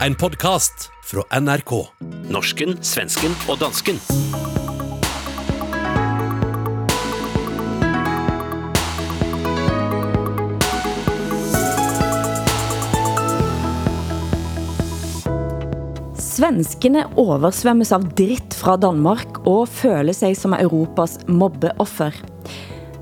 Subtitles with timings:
[0.00, 1.70] En podcast fra NRK.
[2.26, 4.00] Norsken, svensken og dansken.
[16.18, 22.33] Svenskene oversvømmes av dritt fra Danmark og føler sig som Europas mobbeoffer.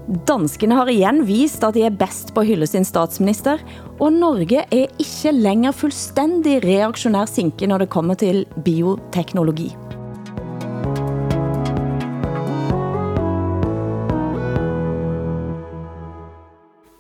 [0.03, 3.63] Danskene har igen vist, at de er bedst på at hylde sin statsminister,
[4.03, 9.71] og Norge er ikke længere fuldstændig reaktionær sinke, når det kommer til bioteknologi.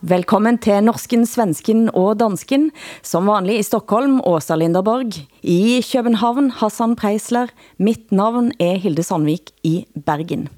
[0.03, 2.71] Velkommen til Norsken, Svensken og Dansken.
[3.03, 5.23] Som vanlig i Stockholm, Åsa Linderborg.
[5.43, 7.55] I København, Hassan Preisler.
[7.79, 10.51] Mitt navn er Hilde Sandvik i Bergen.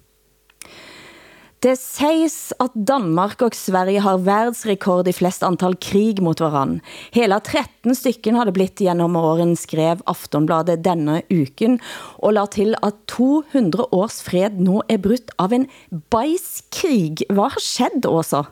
[1.64, 6.82] Det sägs at Danmark og Sverige har världsrekord i flest antal krig mot varann.
[7.12, 11.78] Hela 13 stycken har det blitt genom åren, skrev Aftonbladet denne uken,
[12.20, 15.64] og la til at 200 års fred nu er brudt av en
[16.12, 17.24] bajskrig.
[17.32, 18.44] Hvad har skjedd, Åsa?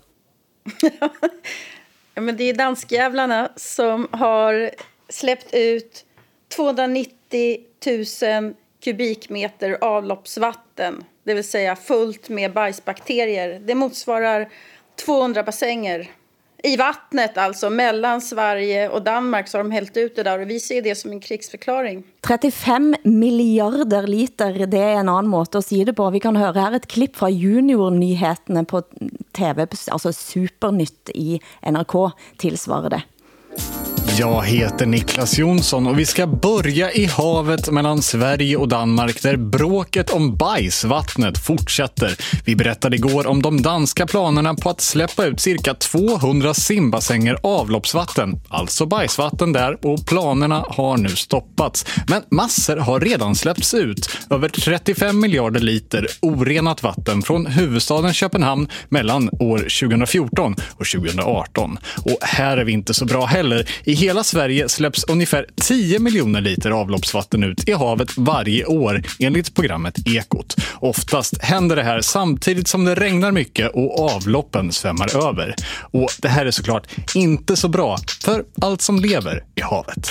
[2.16, 4.70] ja, men det är danskjävlarna som har
[5.08, 6.05] släppt ut
[6.48, 11.05] 290 000 kubikmeter avloppsvatten.
[11.24, 13.60] Det vill säga fullt med bajsbakterier.
[13.66, 14.48] Det motsvarar
[15.04, 16.10] 200 bassänger.
[16.64, 20.50] I vattnet alltså, mellan Sverige och Danmark så har de hällt ut det där och
[20.50, 22.04] vi ser det som en krigsförklaring.
[22.26, 26.10] 35 miljarder liter, det er en anden måde at sige det på.
[26.10, 28.82] Vi kan høre her et klip fra juniornyheterna på
[29.32, 33.02] TV, altså Supernytt i NRK, tilsvarer det.
[34.18, 39.36] Jag heter Niklas Jonsson och vi ska börja i havet mellan Sverige och Danmark där
[39.36, 42.16] bråket om bajsvattnet fortsätter.
[42.44, 48.40] Vi berättade igår om de danska planerna på att släppa ut cirka 200 simbassänger avloppsvatten,
[48.48, 51.86] alltså bajsvatten där, och planerna har nu stoppats.
[52.08, 54.08] Men massor har redan släppts ut.
[54.30, 61.79] Över 35 miljarder liter orenat vatten från huvudstaden Köpenhamn mellan år 2014 och 2018.
[62.05, 63.68] Och här är vi inte så bra heller.
[63.84, 69.55] I hela Sverige släpps ungefär 10 miljoner liter avloppsvatten ut i havet varje år enligt
[69.55, 70.57] programmet Ekot.
[70.80, 75.55] Oftast händer det här samtidigt som det regnar mycket och avloppen svämmar över.
[75.80, 80.11] Och det här är såklart inte så bra för allt som lever i havet.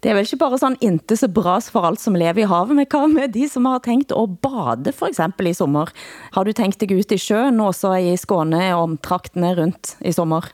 [0.00, 2.76] Det er vel ikke bare sånn inte så bra for alt som lever i havet,
[2.76, 5.88] men hva med de som har tænkt at bade for eksempel i sommer?
[6.36, 10.52] Har du tænkt dig ut i sjøen også i Skåne og omtraktene rundt i sommer?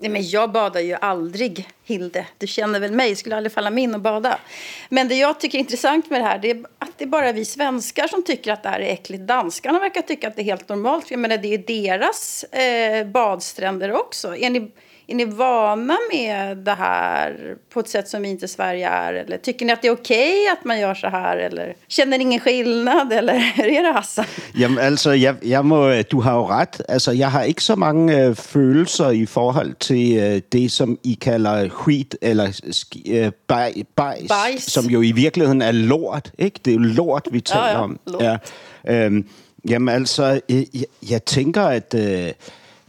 [0.00, 2.26] Nej, men jag badar ju aldrig, Hilde.
[2.38, 4.38] Du känner väl mig, skulle aldrig falla mig in och bada.
[4.88, 7.32] Men det jag tycker är intressant med det här, det är att det är bara
[7.32, 9.22] vi svenskar som tycker att det här är äckligt.
[9.22, 11.10] Danskarna verkar tycka att det är helt normalt.
[11.10, 14.36] Jag menar, det är deras eh, badstränder också.
[14.36, 14.70] Är ni,
[15.10, 19.14] är ni vana med det här på ett sätt som vi inte Sverige är?
[19.14, 21.36] Eller tycker ni att det är okej okay att man gör så här?
[21.36, 23.12] Eller känner ni ingen skillnad?
[23.12, 24.24] Eller hur är det, Hassan?
[24.54, 26.82] Jamen altså, jeg, jeg må, du har jo ret.
[26.88, 31.18] Altså, jeg har ikke så mange øh, følelser i forhold til øh, det, som I
[31.20, 32.60] kalder skit eller
[33.06, 36.32] øh, baj, bajs, bajs, som jo i virkeligheden er lort.
[36.38, 36.60] Ikke?
[36.64, 37.98] Det er jo lort, vi taler ja, ja, om.
[38.06, 38.22] Lort.
[38.22, 38.36] Ja.
[38.88, 39.28] Øhm,
[39.68, 40.66] jamen altså, jeg,
[41.10, 41.94] jeg tænker, at...
[41.94, 42.32] Øh,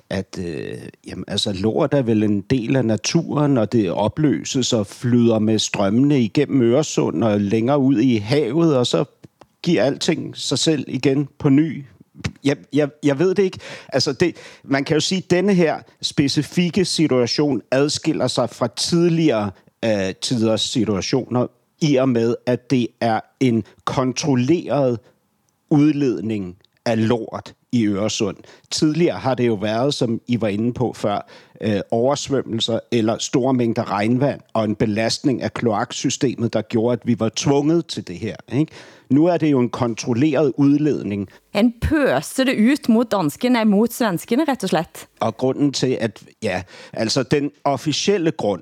[0.10, 0.78] at øh,
[1.08, 5.60] jamen, altså, lort er vel en del af naturen, og det opløses og flyder med
[5.60, 9.06] strømmene igennem Øresund og længere ud i havet, og så
[9.64, 11.86] giver alting sig selv igen på ny.
[12.44, 13.60] Jeg, jeg, jeg ved det ikke.
[13.88, 19.52] Altså det, man kan jo sige, at denne her specifikke situation adskiller sig fra tidligere
[19.86, 21.48] øh, tiders situationer,
[21.82, 25.00] i og med, at det er en kontrolleret
[25.70, 28.38] udledning af lort i Øresund.
[28.72, 31.28] Tidligere har det jo været, som I var inde på før,
[31.62, 37.20] øh, oversvømmelser eller store mængder regnvand og en belastning af kloaksystemet, der gjorde, at vi
[37.20, 38.36] var tvunget til det her.
[38.54, 38.72] Ikke?
[39.10, 41.30] Nu er det jo en kontrolleret udledning.
[41.54, 45.08] En pøse det ud mod danskene, mod svenskene, rett og slett.
[45.20, 46.64] Og grunden til, at ja,
[46.94, 48.62] altså den officielle grund,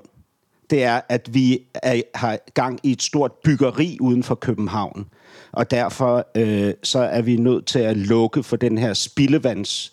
[0.70, 5.06] det er, at vi er, har gang i et stort byggeri uden for København
[5.52, 9.92] og derfor øh, så er vi nødt til at lukke for den her spildevands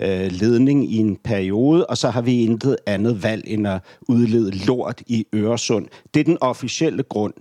[0.00, 4.50] øh, ledning i en periode, og så har vi intet andet valg end at udlede
[4.50, 5.86] lort i Øresund.
[6.14, 7.34] Det er den officielle grund.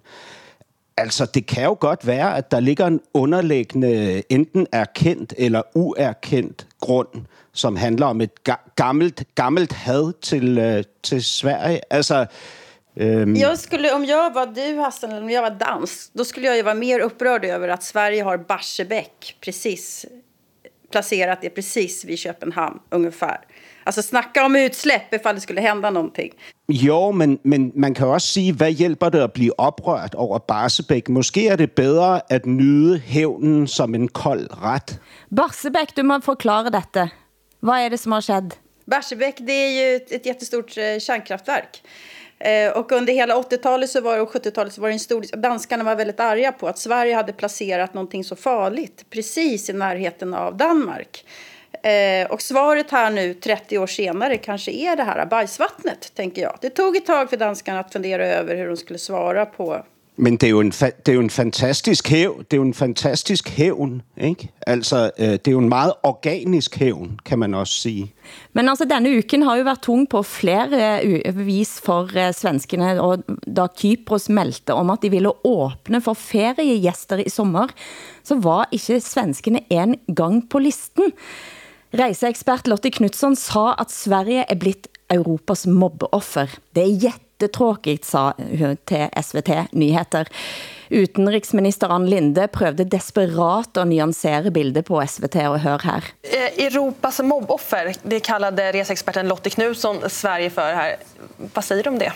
[0.98, 6.68] Altså, det kan jo godt være, at der ligger en underliggende, enten erkendt eller uerkendt
[6.82, 7.08] grund,
[7.54, 8.32] som handler om et
[8.76, 11.82] gammelt, gammelt had til, øh, til Sverige.
[11.90, 12.26] Altså,
[12.96, 13.36] Um...
[13.36, 16.56] Jag skulle, om jag var du Hassan, eller om jag var dansk, då skulle jag
[16.56, 20.06] ju vara mer upprörd över att Sverige har Barsebäck precis
[20.92, 23.38] placerat det precis vid Köpenhamn ungefär.
[23.84, 26.32] Alltså snacka om utsläpp ifall det skulle hända någonting.
[26.68, 31.10] Jo, men, men man kan også sige, hvad hjælper det at blive oprørt over Barsebæk?
[31.10, 35.00] Måske er det bedre at nyde hævnen som en kold ret.
[35.36, 37.10] Barsebäck, du må forklare dette.
[37.60, 38.60] Hvad er det som har skett?
[38.90, 41.82] Barsebäck, det är ju ett, ett jättestort eh, kärnkraftverk.
[41.84, 41.90] Eh,
[42.40, 45.38] Eh, och under hela 80-talet så var, och 70-talet så var det en stor...
[45.38, 50.34] Danskarna var väldigt arga på att Sverige hade placerat någonting så farligt precis i närheten
[50.34, 51.26] av Danmark.
[51.84, 56.58] Eh, och svaret här nu 30 år senare kanske är det här bajsvattnet, tänker jag.
[56.62, 59.86] Det tog ett tag för danskarna att fundera över hur de skulle svara på
[60.18, 62.38] men det er, jo en, det er jo en fantastisk hæv.
[62.38, 64.52] Det er jo en fantastisk hævn, ikke?
[64.68, 68.14] Altså, øh, det er jo en meget organisk hævn, kan man også sige.
[68.54, 73.02] Men altså, denne uken har jo været tung på flere øh, vis for øh, svenskene,
[73.02, 73.24] og
[73.58, 77.68] da Kypros meldte om at de ville åbne for feriegæster i sommer,
[78.24, 81.12] så var ikke svenskene en gang på listen.
[81.94, 86.50] Reiseekspert Lotte Knutsson sa at Sverige er blitt Europas mobbeoffer.
[86.76, 86.98] Det er
[87.36, 90.28] jättetråkigt, sa hun til SVT Nyheter.
[90.90, 96.04] Utenriksminister Ann Linde prøvde desperat at nuancere bildet på SVT og hør her.
[96.24, 100.96] Eh, Europas mobboffer, det kallade reseexperten Lotte Knutsson Sverige för här.
[101.54, 102.14] Vad säger du om det?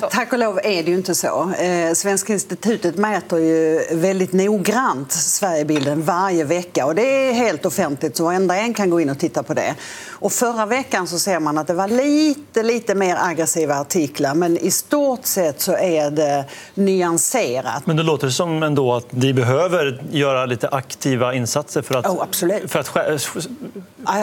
[0.00, 0.08] Så?
[0.10, 1.52] Tack och lov är det ju inte så.
[1.52, 8.16] Eh, Svenska institutet mäter ju väldigt noggrant Sverigebilden varje vecka och det är helt offentligt
[8.16, 9.74] så varenda en kan gå in och titta på det.
[10.08, 14.58] Och förra veckan så ser man att det var lite, lite mer aggressiva artiklar men
[14.58, 16.44] i stort sett så är det
[16.74, 17.86] nyanserat.
[17.86, 22.22] Men det låter som ändå att vi behöver göra lite aktiva insatser för att, oh,
[22.22, 22.70] absolut.
[22.70, 22.88] För att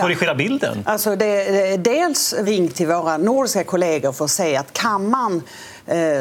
[0.01, 0.83] korrigera bilden.
[0.85, 5.41] Alltså det, det, dels ring till våra nordiska kollegor för att se att kan man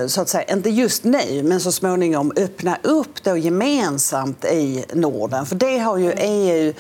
[0.08, 5.46] så att säga, inte just nu, men så småningom öppna upp då gemensamt i Norden.
[5.46, 6.72] För det har ju EU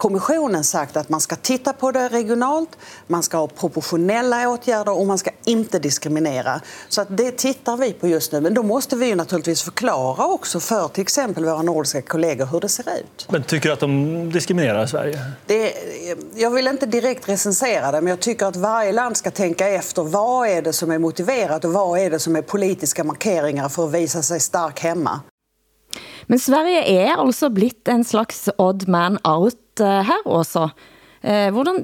[0.00, 2.68] kommissionen sagt att man ska titta på det regionalt,
[3.06, 6.60] man ska ha proportionella åtgärder och man ska inte diskriminera.
[6.88, 8.40] Så att det tittar vi på just nu.
[8.40, 12.60] Men då måste vi ju naturligtvis förklara också för till exempel våra nordiska kollegor hur
[12.60, 13.26] det ser ut.
[13.28, 15.20] Men tycker du att de diskriminerar Sverige?
[15.46, 15.74] Det,
[16.34, 20.02] jag vill inte direkt recensera det, men jag tycker att varje land ska tänka efter
[20.02, 23.86] vad är det som är motiverat och vad är det som är politiska markeringar för
[23.86, 25.20] att visa sig stark hemma.
[26.30, 30.68] Men Sverige er altså blitt en slags odd man out eh, her også.
[31.20, 31.82] Eh, hvordan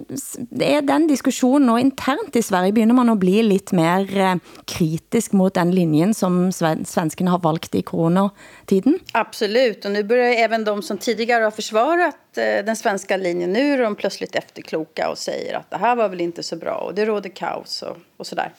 [0.62, 2.76] er den diskussionen og internt i Sverige?
[2.76, 4.38] Begynner man at bli lidt mer eh,
[4.70, 9.00] kritisk mot den linjen som svensken har valgt i coronatiden?
[9.12, 13.82] Absolut, och nu börjar även de som tidigare har försvarat den svenska linjen, nu är
[13.82, 17.04] de plötsligt efterkloka och säger att det här var väl inte så bra och det
[17.04, 18.52] råder kaos och, och sådär.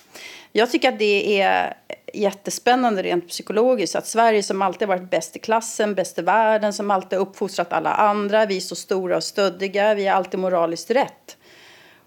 [0.57, 1.73] Jag tycker att det är
[2.13, 6.91] jättespännande rent psykologiskt att Sverige som alltid varit bäst i klassen, bäst i världen, som
[6.91, 11.37] alltid uppfostrat alla andra, vi är så stora och stöddiga, vi är alltid moraliskt rätt.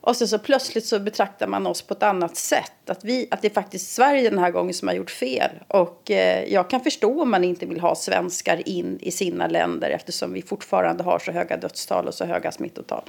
[0.00, 2.90] Och så, så plötsligt så betraktar man oss på ett annat sätt.
[2.90, 5.50] Att, vi, att det är faktiskt Sverige den här gången som har gjort fel.
[5.68, 9.90] Och eh, jag kan förstå om man inte vill ha svenskar in i sina länder
[9.90, 13.02] eftersom vi fortfarande har så höga dödstal och så höga smittotal.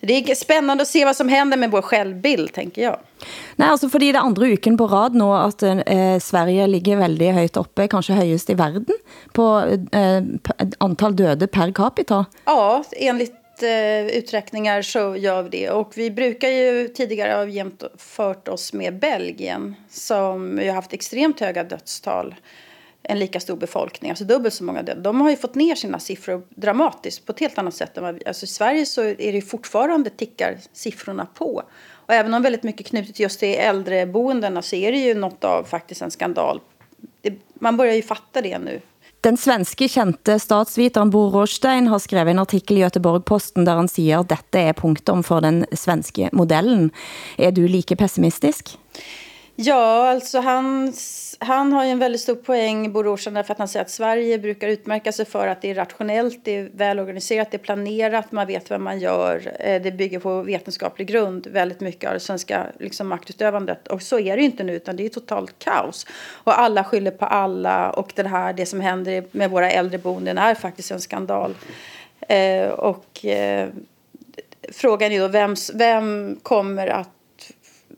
[0.00, 2.98] Det är spännande att se vad som händer med vår självbild, tänker jag.
[3.56, 7.56] Nej, altså fordi det andre uken på rad nu at eh, Sverige ligger väldigt højt
[7.56, 8.86] uppe, kanske högst i världen,
[9.32, 10.22] på eh,
[10.78, 12.24] antal döde per capita.
[12.44, 15.70] Ja, enligt eh, uträkningar så gör vi det.
[15.70, 21.64] Och vi brukar ju tidigare ha jämfört oss med Belgien som ju haft extremt höga
[21.64, 22.34] dödstal
[23.08, 25.00] en lika stor befolkning, alltså dubbelt så många döda.
[25.00, 28.14] De har ju fått ner sina siffror dramatiskt på ett helt annat sätt än vad
[28.14, 31.62] vi, alltså i Sverige så är det fortfarande tickar siffrorna på.
[32.06, 35.64] Och även om väldigt mycket knutet just till äldreboendena så är det ju något av
[35.64, 36.60] faktiskt en skandal.
[37.22, 38.80] Det, man börjar ju fatta det nu.
[39.20, 44.20] Den svenske kjente statsviteren Bo Rostein har skrevet en artikel i Göteborg-Posten der han siger
[44.22, 46.90] at dette er punktum for den svenske modellen.
[47.36, 48.76] Er du like pessimistisk?
[49.58, 50.92] Ja, alltså han,
[51.38, 54.68] han har ju en väldigt stor poäng, Bororsan, därför att han säger att Sverige brukar
[54.68, 58.70] utmärka sig för att det är rationellt, det är välorganiserat, det är planerat, man vet
[58.70, 59.52] vad man gör.
[59.60, 63.88] Eh, det bygger på vetenskaplig grund, väldigt mycket av det svenska liksom, maktutövandet.
[63.88, 66.06] Och så är det ju inte nu, utan det är totalt kaos.
[66.30, 70.54] Och alla skyller på alla och det här, det som händer med våra äldreboenden är
[70.54, 71.54] faktiskt en skandal.
[72.28, 73.68] Eh, och eh,
[74.72, 77.15] frågan är då, vem, vem kommer att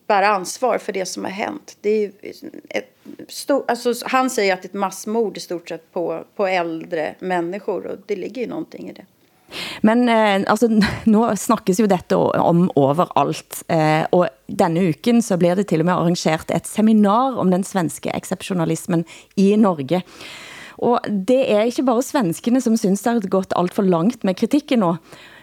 [0.09, 1.77] bära ansvar för det som har hänt.
[1.81, 2.13] Det är
[2.69, 2.99] ett
[3.29, 7.15] stor, alltså, han säger att det är ett massmord i stort sett på, på äldre
[7.19, 9.05] människor och det ligger ju någonting i det.
[9.81, 10.69] Men eh, altså,
[11.05, 15.89] nu snakkes jo dette om overalt, eh, og denne uken så blir det til og
[15.89, 20.03] med arrangeret et seminar om den svenske exceptionalismen i Norge.
[20.79, 24.39] Og det er ikke bare svenskene som synes det har gått alt for langt med
[24.39, 24.97] kritikken nu.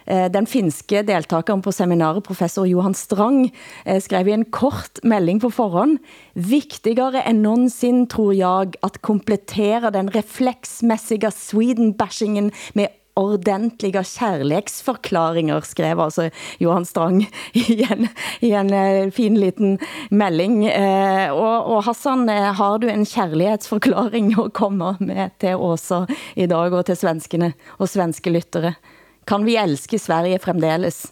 [0.06, 3.50] Eh, den finske deltakeren på seminaret, professor Johan Strang,
[3.84, 5.98] eh, skrev i en kort melding på forhånd,
[6.32, 16.30] Viktigare än någonsin tror jag att komplettera den reflexmässiga Sweden-bashingen med ordentlige kærleksforklaringer, skrev altså
[16.58, 17.22] Johan Strang
[17.52, 18.08] i en,
[18.40, 19.78] i en eh, fin liten
[20.10, 20.66] melding.
[20.68, 26.04] Uh, og, og Hassan, har du en kærlighedsforklaring at komme med til Åsa
[26.36, 28.76] i dag og til svenskene og svenske lyttere?
[29.26, 31.06] Kan vi elske Sverige fremdeles?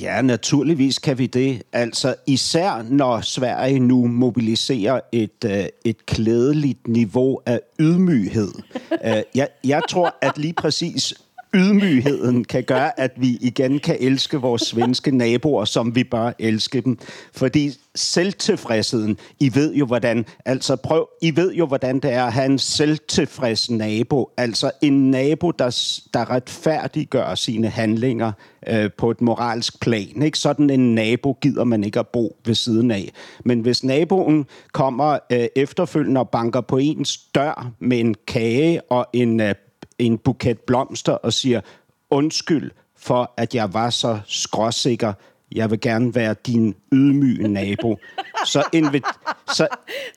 [0.00, 1.62] Ja, naturligvis kan vi det.
[1.72, 5.50] Altså især når Sverige nu mobiliserer et, uh,
[5.84, 8.52] et klædeligt niveau af ydmyghed.
[8.90, 8.98] Uh,
[9.34, 11.14] jeg, jeg tror, at lige præcis
[11.54, 16.80] ydmygheden kan gøre, at vi igen kan elske vores svenske naboer, som vi bør elske
[16.80, 16.98] dem.
[17.32, 22.32] Fordi selvtilfredsheden, I ved jo hvordan, altså prøv, I ved jo hvordan det er at
[22.32, 28.32] have en selvtilfreds nabo, altså en nabo, der, der retfærdiggør sine handlinger
[28.68, 30.22] øh, på et moralsk plan.
[30.22, 30.38] Ikke?
[30.38, 33.10] Sådan en nabo gider man ikke at bo ved siden af.
[33.44, 39.06] Men hvis naboen kommer øh, efterfølgende og banker på ens dør med en kage og
[39.12, 39.54] en øh,
[40.00, 41.60] en buket blomster og siger,
[42.10, 45.12] undskyld for, at jeg var så skråsikker.
[45.52, 47.96] Jeg vil gerne være din ydmyge nabo.
[48.46, 49.66] Så, invi- så,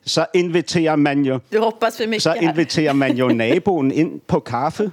[0.05, 1.39] så inviterer man jo...
[1.53, 4.91] Du hoppas for Så inviterer man jo naboen ind på kaffe.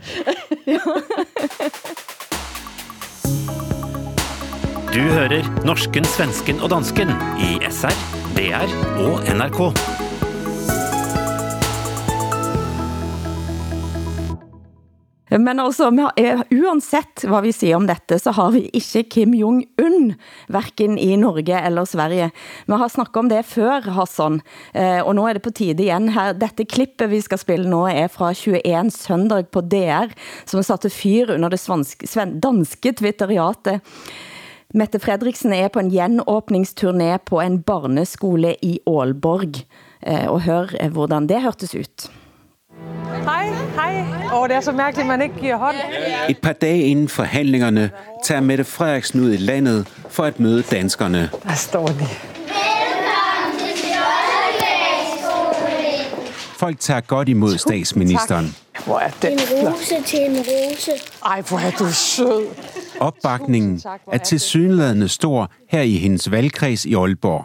[4.94, 7.08] Du hører norsken, svensken og dansken
[7.40, 7.94] i SR,
[8.36, 8.66] DR
[8.98, 9.99] og NRK.
[15.38, 20.14] Men altså, uanset hvad vi eh, siger om dette, så har vi ikke Kim Jong-un,
[20.50, 22.30] hverken i Norge eller Sverige.
[22.66, 24.40] Vi har snakket om det før, Hassan,
[24.74, 26.34] eh, og nu er det på tide igen her.
[26.34, 30.10] Dette klippet vi skal spille nu er fra 21 søndag på DR,
[30.46, 32.10] som satte fyr under det svenske,
[32.42, 33.86] danske twitteriatet.
[34.74, 39.62] Mette Fredriksen er på en genåbningsturné på en barneskole i Aalborg.
[40.02, 42.10] Eh, og hør hvordan det hørtes ut.
[43.24, 44.04] Hej, hej.
[44.34, 45.76] Åh, det er så mærkeligt, man ikke giver hånd.
[46.28, 47.90] Et par dage inden forhandlingerne
[48.24, 51.30] tager Mette Frederiksen ud i landet for at møde danskerne.
[51.48, 52.06] Der står de.
[56.58, 58.56] Folk tager godt imod statsministeren.
[58.84, 60.90] Hvor er det En rose til en rose.
[61.26, 62.46] Ej, hvor er du sød.
[63.00, 67.44] Opbakningen er til synlædende stor her i hendes valgkreds i Aalborg.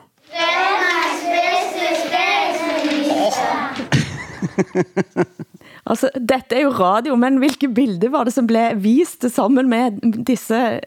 [5.86, 9.92] Altså, dette er jo radio, men hvilke bilder var det, som blev vist sammen med
[10.26, 10.80] disse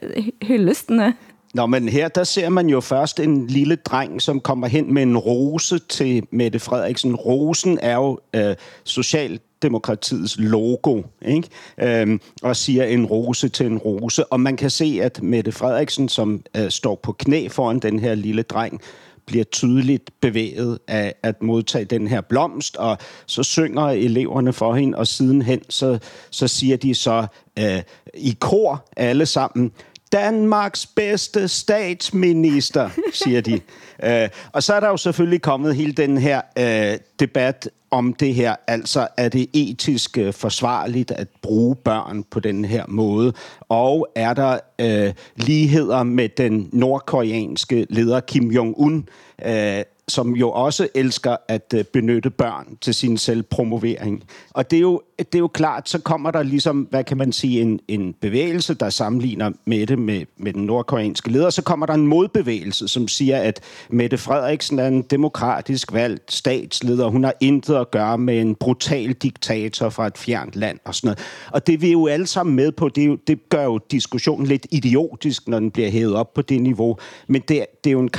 [0.42, 1.14] hyllestene?
[1.54, 5.02] Nå, men her der ser man jo først en lille dreng, som kommer hen med
[5.02, 7.16] en rose til Mette Frederiksen.
[7.16, 11.48] Rosen er jo øh, Socialdemokratiets logo, ikke?
[11.78, 14.24] Øhm, og siger en rose til en rose.
[14.24, 18.14] Og man kan se, at Mette Frederiksen, som øh, står på knæ foran den her
[18.14, 18.80] lille dreng,
[19.28, 24.98] bliver tydeligt bevæget af at modtage den her blomst, og så synger eleverne for hende,
[24.98, 25.98] og sidenhen så,
[26.30, 27.26] så siger de så
[27.58, 27.82] øh,
[28.14, 29.72] i kor alle sammen,
[30.12, 33.60] Danmarks bedste statsminister, siger de.
[34.04, 38.34] øh, og så er der jo selvfølgelig kommet hele den her øh, debat om det
[38.34, 38.56] her.
[38.66, 43.32] Altså, er det etisk øh, forsvarligt at bruge børn på den her måde?
[43.68, 49.04] Og er der øh, ligheder med den nordkoreanske leder Kim Jong-un,
[49.48, 54.24] øh, som jo også elsker at øh, benytte børn til sin selvpromovering.
[54.50, 57.32] Og det er, jo, det er jo klart, så kommer der ligesom, hvad kan man
[57.32, 61.50] sige, en, en bevægelse, der sammenligner Mette med, med den nordkoreanske leder.
[61.50, 63.60] Så kommer der en modbevægelse, som siger, at
[63.90, 67.08] Mette Frederiksen er en demokratisk valgt statsleder.
[67.08, 71.06] Hun har intet at gøre med en brutal diktator fra et fjernt land og sådan
[71.06, 71.18] noget.
[71.52, 72.88] Og det er vi jo alle sammen med på.
[72.88, 76.62] Det, jo, det gør jo diskussionen lidt idiotisk, når den bliver hævet op på det
[76.62, 76.98] niveau.
[77.26, 78.10] Men det, det er jo en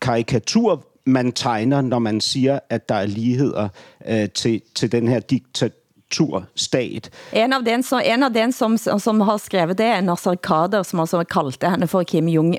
[0.00, 3.68] karikatur, man tegner, når man siger, at der er ligheder
[4.08, 7.10] øh, til, til den her diktaturstat.
[7.32, 10.82] En av den, så, en av den som, som har skrevet det er Nasser Kader,
[10.82, 12.56] som altså kaldte henne for Kim Jong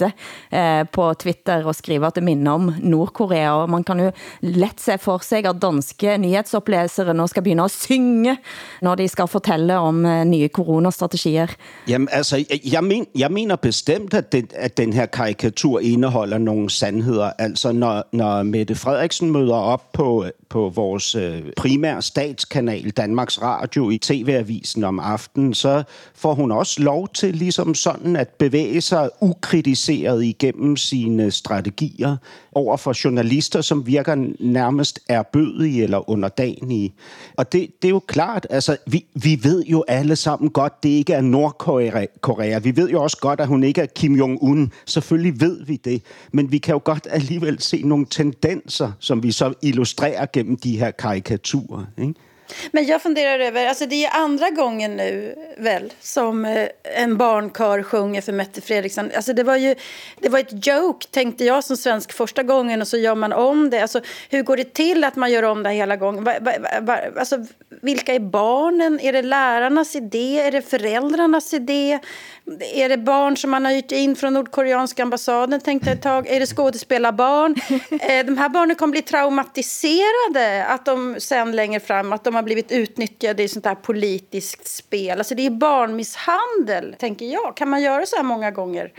[0.00, 0.14] Jong-Mett
[0.50, 4.10] eh, på Twitter og skriver at det minner om Nordkorea, og man kan jo
[4.40, 8.38] let se for sig at danske nyhedsoplæsere nu skal begynde at synge,
[8.82, 11.46] når de skal fortælle om eh, nye coronastrategier.
[11.88, 16.70] Jamen altså, jeg, men, jeg mener bestemt, at, den, at den her karikatur indeholder nogle
[16.70, 17.30] sandheder.
[17.38, 23.90] Altså, når, når Mette Frederiksen møder op på, på vores øh, primære statskanal, Danmarks Radio,
[23.90, 25.82] i TV-avisen om aftenen, så
[26.14, 32.16] får hun også lov til ligesom sådan at bevæge sig ukritisk kommuniceret igennem sine strategier
[32.52, 36.94] over for journalister, som virker nærmest erbødige eller underdanige.
[37.36, 40.88] Og det, det er jo klart, altså vi, vi ved jo alle sammen godt, det
[40.88, 42.58] ikke er Nordkorea.
[42.58, 44.70] Vi ved jo også godt, at hun ikke er Kim Jong-un.
[44.86, 46.02] Selvfølgelig ved vi det.
[46.32, 50.78] Men vi kan jo godt alligevel se nogle tendenser, som vi så illustrerer gennem de
[50.78, 51.84] her karikaturer.
[51.98, 52.14] Ikke?
[52.72, 57.82] Men jag funderar över, alltså det är andra gången nu väl som eh, en barnkör
[57.82, 59.10] sjunger för Mette Fredriksson.
[59.16, 59.74] Alltså det var ju
[60.20, 63.70] det var ett joke tänkte jag som svensk första gången och så gör man om
[63.70, 63.80] det.
[63.80, 66.24] Alltså hur går det till att man gör om det hela gången?
[66.24, 67.46] Va, va, va, alltså
[67.82, 69.00] vilka är barnen?
[69.00, 70.40] Är det lärarnas idé?
[70.40, 71.98] Är det föräldrarnas idé?
[72.60, 76.26] Är det barn som man har hyrt in från nordkoreanska ambassaden tänkte ett tag?
[76.26, 77.54] Är det skådespelarbarn?
[78.00, 82.42] Eh, de här barnen kommer bli traumatiserade att de sen längre fram att de har
[82.42, 85.18] blivit utnyttjade i sånt här politiskt spel.
[85.18, 87.56] Alltså det är barnmisshandel, tänker jag.
[87.56, 88.92] Kan man göra så här många gånger?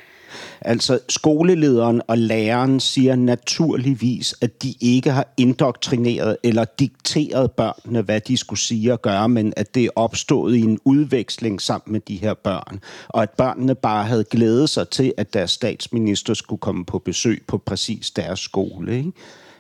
[0.62, 8.22] Altså, skolelederen og læreren siger naturligvis, at de ikke har indoktrineret eller dikteret børnene, hvad
[8.22, 12.00] de skulle sige og gøre, men at det er opstået i en udveksling sammen med
[12.00, 12.80] de her børn.
[13.08, 17.44] Og at børnene bare havde glædet sig til, at deres statsminister skulle komme på besøg
[17.48, 18.98] på præcis deres skole.
[18.98, 19.12] Ikke?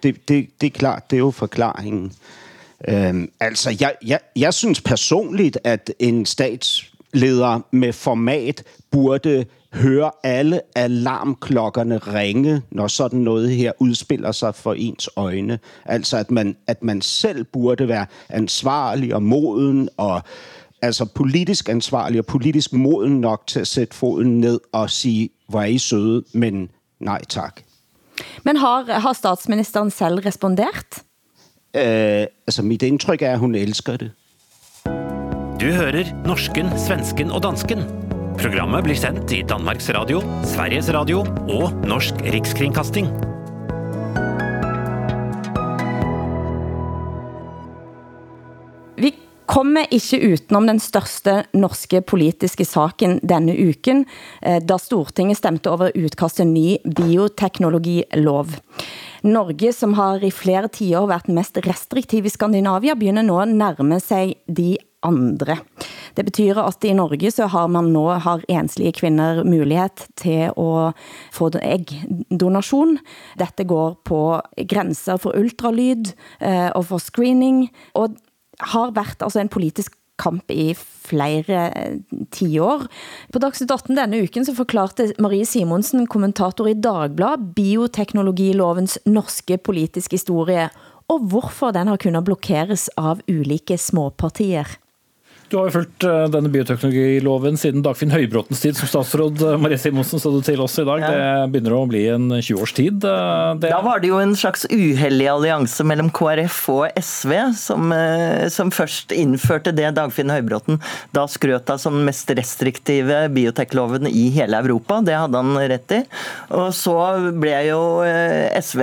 [0.03, 2.11] Det, det, det er klart, det er jo forklaringen.
[2.87, 10.61] Øhm, altså, jeg, jeg, jeg synes personligt, at en statsleder med format burde høre alle
[10.75, 15.59] alarmklokkerne ringe, når sådan noget her udspiller sig for ens øjne.
[15.85, 20.21] Altså, at man, at man selv burde være ansvarlig og moden og
[20.81, 25.61] altså politisk ansvarlig og politisk moden nok til at sætte foden ned og sige, hvor
[25.61, 27.61] er I søde, men nej tak.
[28.43, 31.03] Men har, har statsministeren selv responderet?
[31.75, 34.11] Øh, altså, mit indtryk er, at hun elsker det.
[35.61, 38.04] Du hører norsken, svensken og dansken.
[38.35, 43.07] Programmet blir sendt i Danmarks Radio, Sveriges Radio og Norsk Rikskringkasting.
[48.99, 49.11] Vi
[49.47, 54.03] kommer ikke utenom den største norske politiske saken denne uken,
[54.41, 58.57] eh, da Stortinget stemte over utkast til ny bioteknologilov.
[59.23, 63.99] Norge, som har i flere tiår været mest restriktiv i Skandinavia, begynder nu at nærme
[63.99, 64.75] sig de
[65.05, 65.59] andre.
[66.15, 71.03] Det betyder at i Norge så har man nå har enslige kvinder mulighed til at
[71.35, 72.97] få ægdonation.
[73.39, 74.21] Dette går på
[74.69, 78.15] grænser for ultralyd eh, og for screening, og
[78.59, 81.97] har været altså en politisk kamp i flere eh,
[82.31, 82.87] tiår.
[83.33, 90.15] På Dagsnytt 18 denne uken så forklarte Marie Simonsen, kommentator i Dagblad, bioteknologilovens norske politiske
[90.19, 90.69] historie,
[91.11, 94.65] og hvorfor den har kunnet blokeres av ulike småpartier.
[95.49, 99.43] Du har jo fulgt eh, denne bioteknologiloven siden Dagfinn Høybråtens tid som statsråd.
[99.45, 101.03] Eh, Marie Simonsen sa du til oss i dag.
[101.05, 103.05] Det begynner å bli en 20 års tid.
[103.05, 103.69] Eh, det...
[103.69, 107.93] Da var det jo en slags uheldig allianse mellom KrF og SV som,
[108.53, 110.81] som først innførte det Dagfinn Høybråten
[111.13, 114.97] da skrøt av som mest restriktive biotekloven i hele Europa.
[115.05, 116.01] Det hadde han rett i.
[116.57, 116.97] Og så
[117.37, 118.81] ble jo SV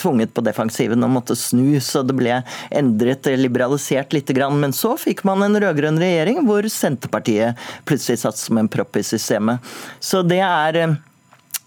[0.00, 4.28] tvunget på defensiven og måtte snu, så det ble endret, liberalisert litt.
[4.52, 9.06] Men så fikk man en rød-grønn regjering hvor Senterpartiet plutselig satt som en propp i
[9.06, 9.72] systemet.
[10.02, 11.00] Så det er eh,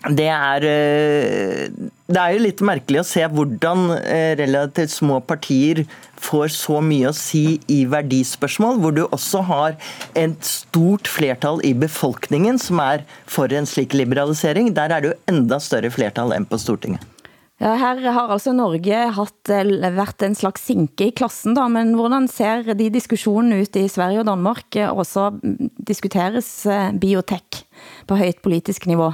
[0.06, 1.70] det er, eh,
[2.06, 5.82] det er jo litt merkelig å se hvordan eh, relativt små partier
[6.22, 9.80] får så mye å si i verdispørsmål, hvor du også har
[10.14, 14.74] et stort flertall i befolkningen som er for en slik liberalisering.
[14.78, 17.15] Der er det jo enda større flertall enn på Stortinget.
[17.58, 19.64] Ja, her har altså Norge haft, eh,
[19.96, 24.20] været en slags sinke i klassen, da, men hvordan ser de diskussioner ut i Sverige
[24.20, 24.76] og Danmark?
[24.92, 27.64] Også mm, diskuteres eh, biotek
[28.08, 29.14] på högt politisk nivå?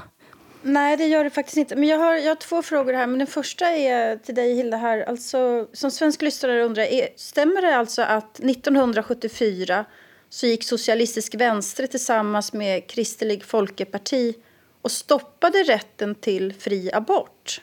[0.63, 1.75] Nej, det gör det faktiskt inte.
[1.75, 3.07] Men jag har, jag har två frågor här.
[3.07, 4.77] Men den första är till dig, Hilda.
[4.77, 5.03] Här.
[5.09, 9.85] Alltså, som svensk lyssnare undrar, är, stämmer det alltså att 1974
[10.29, 14.35] så gick Socialistisk Venstre tillsammans med Kristelig Folkeparti
[14.81, 17.61] och stoppade rätten till fri abort?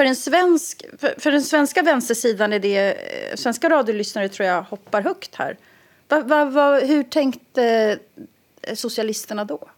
[0.00, 4.62] För en svensk, för, för den svenska vänstersidan är det, eh, svenska radiolyssnare tror jag
[4.62, 5.56] hoppar högt här.
[6.08, 7.98] Va, va, va, hur tänkte
[8.62, 9.68] eh, socialisterna då?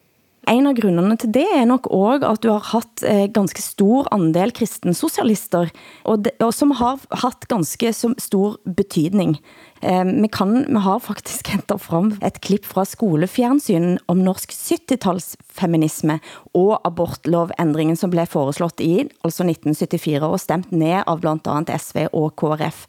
[0.50, 4.08] En av grundene til det er nok også at du har haft eh, ganske stor
[4.14, 5.70] andel kristensocialister,
[6.02, 9.36] og, de, og som har haft ganske som stor betydning.
[9.82, 16.18] Eh, vi, kan, vi har faktisk hentet frem et klipp fra skolefjernsynen om norsk 70-talsfeminisme
[16.58, 22.08] og abortlovendringen som blev foreslået i altså 1974 og stemt ned av blandt andet SV
[22.10, 22.86] og KRF.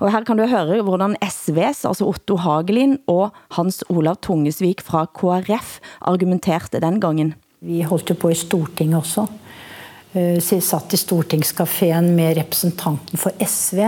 [0.00, 5.04] Og her kan du høre hvordan SV's, altså Otto Hagelin og Hans Olav Tungesvik fra
[5.12, 7.34] KRF argumenterte den gangen.
[7.60, 9.26] Vi holdt på i Stortinget også
[10.16, 13.82] uh, satt i stortingskafeen med representanten for SV,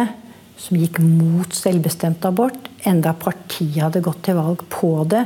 [0.61, 5.25] som gikk mot selvbestemt abort, enda partiet hadde gått til valg på det.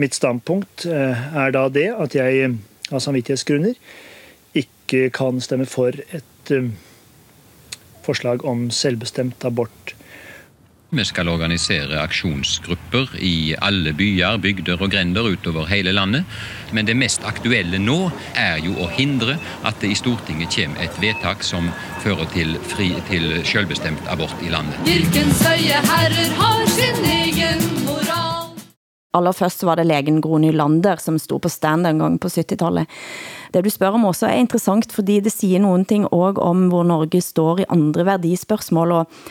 [0.00, 2.54] Mitt standpunkt uh, er da det at jeg
[2.90, 3.76] av samvittighetsgrunner
[4.56, 6.54] ikke kan stemme for et
[8.02, 9.94] forslag om selvbestemt abort.
[10.92, 16.24] Vi skal organisere aksjonsgrupper i alle byer, bygder og grender utover hele landet.
[16.74, 20.96] Men det mest aktuelle nå er jo å hindre at det i Stortinget kommer et
[20.98, 21.68] vedtak som
[22.02, 24.80] fører til, fri, til selvbestemt abort i landet.
[24.88, 28.50] Kirkens høye herrer har sin egen moral.
[29.14, 32.90] Aller først var det legen Gro Nylander, som stod på stand en gang på 70-tallet.
[33.54, 36.82] Det du spørger om også er interessant, fordi det siger nogen ting også om, hvor
[36.82, 39.22] Norge står i andre værdispørgsmål, og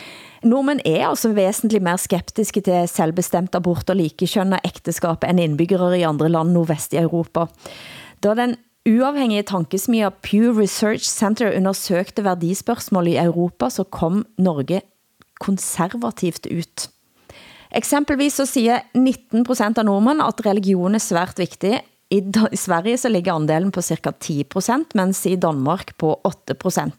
[0.42, 6.06] Nordmenn er altså væsentligt mer skeptiske til selvbestemt abort og likekjønnet ægteskab end indbyggere i
[6.08, 7.44] andre land nordvest i Europa.
[8.24, 8.56] Da den
[8.88, 14.80] uafhængige tankesmia Pew Research Center undersøgte værdispørgsmål i Europa, så kom Norge
[15.40, 16.88] konservativt ut.
[17.76, 21.80] Eksempelvis så siger 19% af nordmænd, at religion er svært vigtig.
[22.10, 22.22] I,
[22.52, 26.90] I Sverige så ligger andelen på cirka 10%, mens i Danmark på 8%.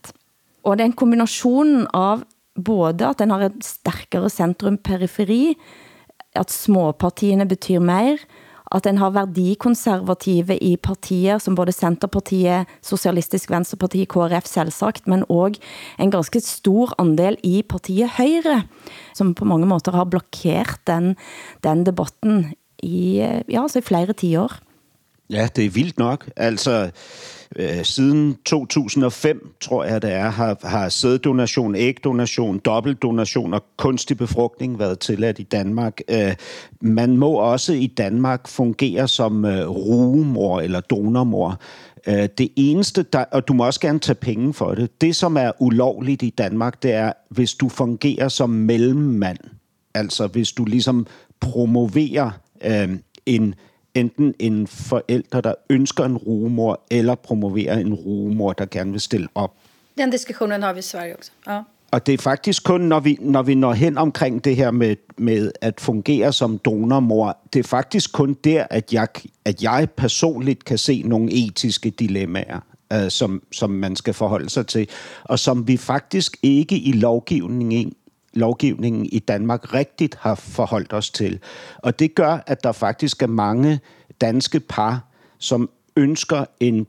[0.63, 2.21] Og det er en kombination av
[2.63, 5.56] både at den har et stærkere centrum-periferi,
[6.36, 8.21] at småpartierne betyder mer,
[8.71, 15.60] at den har værdikonservative i partier som både Centerpartiet, Socialistisk Venstreparti, KRF selvsagt, men også
[16.00, 18.62] en ganske stor andel i partiet Høyre,
[19.13, 21.15] som på mange måter har blokeret den,
[21.63, 24.56] den debatten i, ja, altså i flere tiår.
[25.32, 26.30] Ja, det er vildt nok.
[26.36, 26.91] Altså,
[27.55, 34.79] øh, siden 2005, tror jeg det er, har, har sæddonation, ægdonation, dobbeltdonation og kunstig befrugtning
[34.79, 36.01] været tilladt i Danmark.
[36.09, 36.35] Øh,
[36.81, 41.59] man må også i Danmark fungere som øh, rugemor eller donormor.
[42.07, 45.37] Øh, det eneste, der, og du må også gerne tage penge for det, det som
[45.37, 49.37] er ulovligt i Danmark, det er, hvis du fungerer som mellemmand.
[49.93, 51.07] Altså hvis du ligesom
[51.39, 52.31] promoverer
[52.65, 52.89] øh,
[53.25, 53.55] en
[53.95, 59.27] enten en forælder, der ønsker en rumor, eller promoverer en rumor, der gerne vil stille
[59.36, 59.54] op.
[59.97, 61.32] Den diskussionen har vi i Sverige også.
[61.47, 61.62] Ja.
[61.91, 64.95] Og det er faktisk kun, når vi, når vi når hen omkring det her med,
[65.17, 69.08] med at fungere som donormor, det er faktisk kun der, at jeg,
[69.45, 72.60] at jeg personligt kan se nogle etiske dilemmaer,
[72.93, 74.88] øh, som, som man skal forholde sig til,
[75.23, 77.93] og som vi faktisk ikke i lovgivningen
[78.34, 81.39] lovgivningen i Danmark rigtigt har forholdt os til.
[81.78, 83.80] Og det gør, at der faktisk er mange
[84.22, 85.06] danske par,
[85.38, 86.88] som ønsker en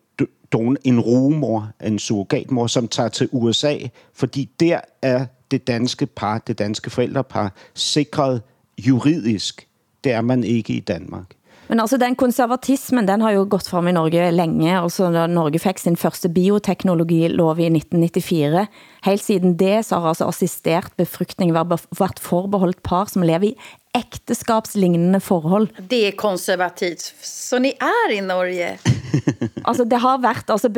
[0.52, 3.76] don, en rumor, en surrogatmor, som tager til USA,
[4.14, 8.42] fordi der er det danske par, det danske forældrepar, sikret
[8.78, 9.68] juridisk.
[10.04, 11.26] Det er man ikke i Danmark.
[11.72, 14.74] Men altså den konservatismen, den har jo gått frem i Norge længe.
[14.76, 18.66] Altså da Norge fik sin første bioteknologilov i 1994.
[19.06, 23.56] Helt siden det så har altså assistert befruktning været forbeholdt par som lever i
[23.96, 25.68] ægteskabslignende forhold.
[25.88, 28.78] Det er konservativt, så ni er i Norge.
[29.68, 30.68] altså det har været altså,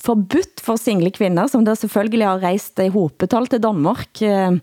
[0.00, 4.22] forbudt for single kvinder, som der selvfølgelig har rejst i hopetal til Danmark.
[4.22, 4.60] Eh,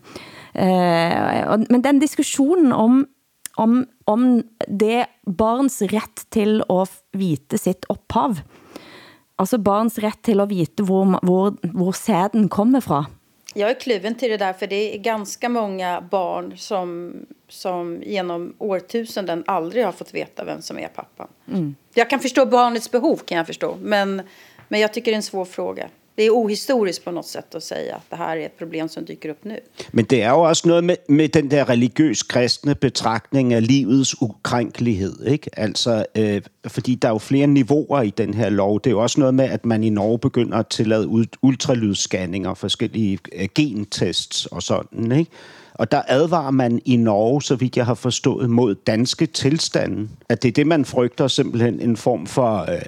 [0.54, 3.06] eh, men den diskussionen om
[3.60, 8.42] om, om det barns ret til at vite sitt ophav.
[9.40, 13.04] Altså barns ret til at vite, hvor, hvor, hvor sæden kommer fra.
[13.54, 17.12] Jag är kluven till det där, för det är ganska många barn som,
[17.48, 21.28] som genom årtusenden aldrig har fått veta vem som är pappa.
[21.48, 21.74] Mm.
[21.94, 24.22] Jag kan förstå barnets behov, kan jag förstå, men,
[24.68, 27.62] men jag tycker det är en svår fråga det er ohistorisk på något sätt att
[27.62, 29.58] säga att det här är ett problem, som dyker upp nu.
[29.92, 34.14] Men det är ju också något med, med den där religiös kristne betraktningen av livets
[34.22, 35.50] ukrænkelighed, ikke?
[35.56, 38.80] Altså, øh, fordi der er jo flere niveauer i den her lov.
[38.80, 41.08] Det er jo også noget med, at man i Norge begynder at tillade
[41.42, 45.30] ultralydsscanninger, forskellige øh, gentests og sådan, ikke?
[45.74, 50.10] Og der advarer man i Norge, så vidt jeg har forstået, mod danske tilstanden.
[50.28, 52.72] At det er det, man frygter simpelthen en form for...
[52.72, 52.82] Øh,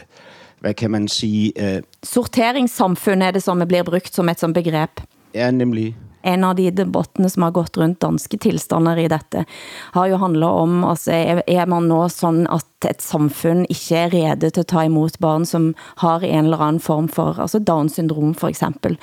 [0.62, 1.52] hvad kan man sige...
[1.58, 1.82] Uh...
[2.02, 5.02] Sorteringssamfund er det, som bliver brugt som et som begreb.
[5.34, 5.92] Ja, nemlig.
[6.22, 9.42] En av de debattene som har gått rundt danske tilstander i dette,
[9.96, 14.12] har jo handlet om, altså, er, er man nå sådan, at et samfund ikke er
[14.12, 15.72] rede til at ta imot barn, som
[16.04, 18.94] har en eller anden form for, altså Down-syndrom for eksempel.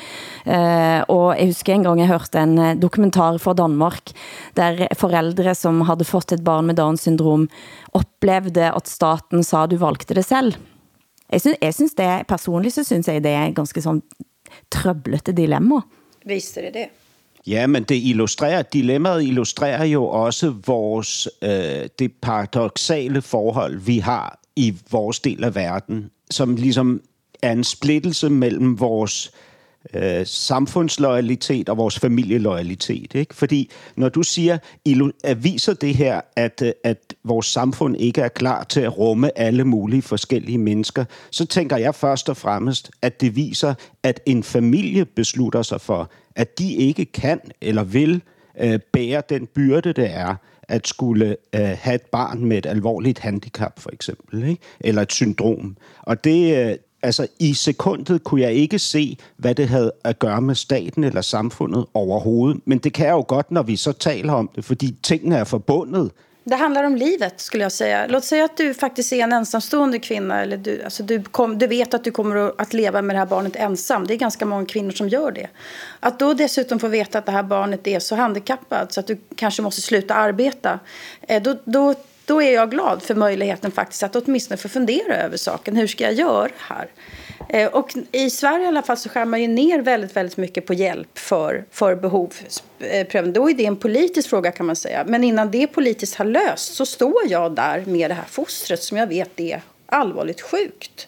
[0.47, 4.15] Uh, og jeg husker en gang, jeg hørte en eh, dokumentar fra Danmark,
[4.55, 7.49] der forældre, som havde fått et barn med Down-syndrom,
[7.91, 10.55] oplevede, at staten sa, du valgte det selv.
[11.31, 14.03] Jeg synes, jeg synes det, personligt så synes jeg det er ganske sådan
[14.71, 15.75] trøblete dilemma.
[16.25, 16.85] Visst er det det.
[17.47, 24.39] Ja, men det illustrerer, dilemmaet illustrerer jo også vores, øh, det paradoxale forhold, vi har
[24.55, 27.01] i vores del af verden, som ligesom
[27.41, 29.48] er en splittelse mellem vores øh,
[29.93, 33.15] Øh, samfundsloyalitet og vores familieloyalitet.
[33.15, 33.35] Ikke?
[33.35, 34.57] Fordi når du siger,
[35.23, 39.37] at viser det her, at, øh, at vores samfund ikke er klar til at rumme
[39.37, 44.43] alle mulige forskellige mennesker, så tænker jeg først og fremmest, at det viser, at en
[44.43, 48.21] familie beslutter sig for, at de ikke kan eller vil
[48.59, 50.35] øh, bære den byrde, det er
[50.69, 54.61] at skulle øh, have et barn med et alvorligt handicap, for eksempel, ikke?
[54.79, 55.77] eller et syndrom.
[56.01, 60.41] Og det, øh, altså i sekundet kunne jeg ikke se, hvad det havde at gøre
[60.41, 62.61] med staten eller samfundet overhovedet.
[62.65, 65.43] Men det kan jeg jo godt, når vi så taler om det, fordi tingene er
[65.43, 66.11] forbundet.
[66.43, 68.07] Det handlar om livet skulle jag säga.
[68.07, 71.67] Låt säga att du faktiskt är en ensamstående kvinna eller du, alltså du, kom, du
[71.67, 74.07] vet att du kommer att leva med det här barnet ensam.
[74.07, 75.47] Det är ganska många kvinnor som gör det.
[75.99, 79.17] Att då dessutom få veta att det här barnet är så handikappat så att du
[79.35, 80.79] kanske måste sluta arbeta.
[81.21, 81.95] Eh, då, då
[82.29, 85.75] då är jag glad för möjligheten faktiskt att åtminstone få fundera över saken.
[85.75, 86.87] Hur ska jag göra här?
[87.49, 90.65] Eh, och i Sverige i alla fall så skär man ju ner väldigt, väldigt mycket
[90.65, 93.33] på hjälp för, för behovsprövning.
[93.33, 95.03] Eh, då är det en politisk fråga kan man säga.
[95.07, 98.97] Men innan det politiskt har löst så står jag där med det här fostret som
[98.97, 101.07] jag vet är allvarligt sjukt.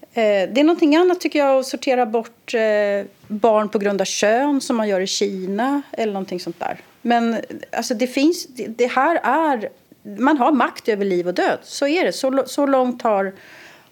[0.00, 4.04] Eh, det är någonting annat tycker jag att sortera bort eh, barn på grund av
[4.04, 6.78] kön som man gör i Kina eller någonting sånt där.
[7.02, 7.36] Men
[7.72, 9.68] alltså det finns, det här är
[10.02, 11.58] man har makt över liv och död.
[11.62, 12.12] Så är det.
[12.12, 13.32] Så, så långt har,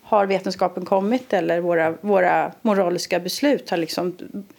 [0.02, 4.14] har vetenskapen kommit eller våra, våra moraliska beslut har liksom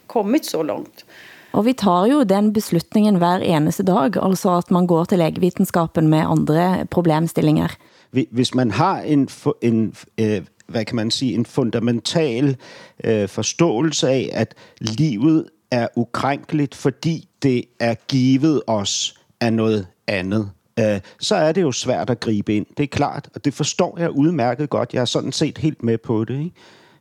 [0.08, 1.06] kommit så långt.
[1.52, 6.08] Og vi tar jo den beslutningen hver eneste dag, altså at man går til lægevidenskapen
[6.08, 7.76] med andre problemstillinger.
[8.12, 9.28] Hvis man har en,
[9.62, 12.58] en øh, hvad kan man sige, en fundamental
[13.04, 20.52] øh, forståelse af, at livet er ukrænkeligt, fordi det er givet os af noget andet
[20.80, 22.66] øh, så er det jo svært at gribe ind.
[22.78, 24.94] Det er klart, og det forstår jeg udmærket godt.
[24.94, 26.40] Jeg er sådan set helt med på det.
[26.40, 26.52] Ikke?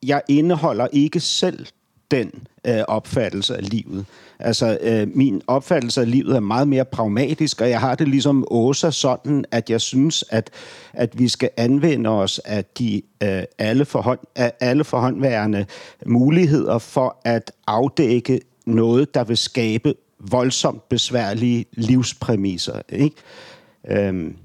[0.02, 1.66] Jeg indeholder ikke selv
[2.10, 2.32] den
[2.66, 4.06] øh, opfattelse af livet.
[4.38, 8.44] Altså, øh, min opfattelse af livet er meget mere pragmatisk, og jeg har det ligesom
[8.50, 10.50] Åsa sådan, at jeg synes, at,
[10.92, 15.66] at vi skal anvende os af de øh, alle, forhånd, af alle forhåndværende
[16.06, 19.94] muligheder for at afdække noget, der vil skabe
[20.30, 22.80] voldsomt besværlige livspræmisser.
[22.88, 23.16] Ikke?
[23.88, 24.36] Øhm,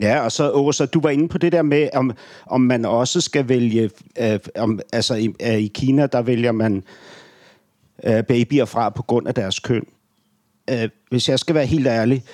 [0.00, 2.12] ja, og så Åsa, du var inde på det der med, om,
[2.46, 6.84] om man også skal vælge, øh, om, altså i, øh, i Kina, der vælger man
[8.04, 9.86] øh, babyer fra på grund af deres køn.
[10.70, 12.24] Øh, hvis jeg skal være helt ærlig,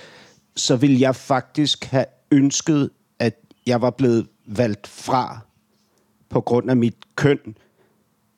[0.57, 3.35] så ville jeg faktisk have ønsket, at
[3.67, 5.39] jeg var blevet valgt fra
[6.29, 7.39] på grund af mit køn,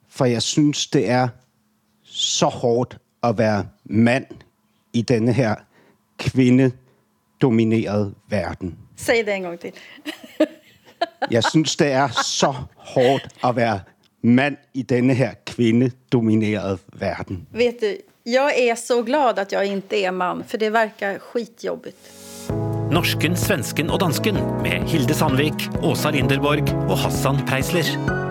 [0.09, 1.29] for jeg synes, det er
[2.05, 4.27] så hårdt at være mand
[4.93, 5.55] i denne her
[6.19, 6.73] kvinde
[7.43, 8.77] domineret verden.
[8.97, 9.73] Säg det en gång till.
[11.31, 13.81] jeg synes, det er så hårdt at være
[14.23, 17.47] mand i denne her kvindedominerede verden.
[17.51, 21.99] Vet du, jag är så glad att jag inte är man, för det verkar skitjobbigt.
[22.93, 28.22] Norsken, svensken og dansken med Hilde Sandvik, Åsa Linderborg og Hassan Preisler.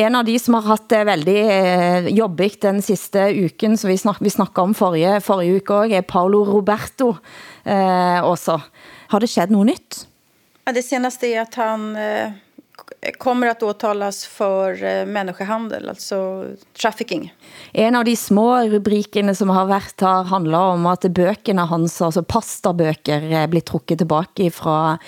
[0.00, 3.98] En av de som har haft det veldig eh, jobbigt den siste uken, som vi,
[4.00, 7.10] snak, vi snakkede om forrige, forrige uke også, er Paolo Roberto
[7.64, 8.56] eh, også.
[9.12, 9.98] Har det skett noget nytt?
[10.64, 12.32] Ja, det senaste är att han eh,
[13.18, 16.44] kommer att åtalas för eh, människohandel, alltså
[16.80, 17.34] trafficking.
[17.72, 22.22] En av de små rubrikene som har været her handler om at bøkene hans, altså
[22.22, 24.98] pastabøker, blir trukket tilbage fra,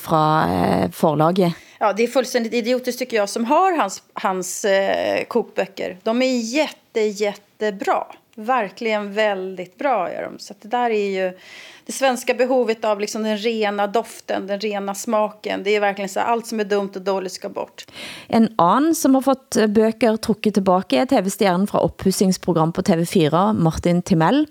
[0.00, 1.52] fra eh, forlaget.
[1.78, 5.98] Ja, det är fullständigt idiotiskt tycker jag som har hans, hans eh, kokböcker.
[6.02, 8.06] De är jätte, jättebra.
[8.36, 10.38] Verkligen väldigt bra är de.
[10.38, 11.38] Så det där är ju
[11.86, 15.62] det svenska behovet av liksom den rena doften, den rena smaken.
[15.62, 17.86] Det är verkligen så allt som är dumt och dåligt ska bort.
[18.26, 23.52] En annan som har fått eh, böcker trukket tillbaka är tv-stjernen fra oppussingsprogram på TV4,
[23.52, 24.46] Martin Timell.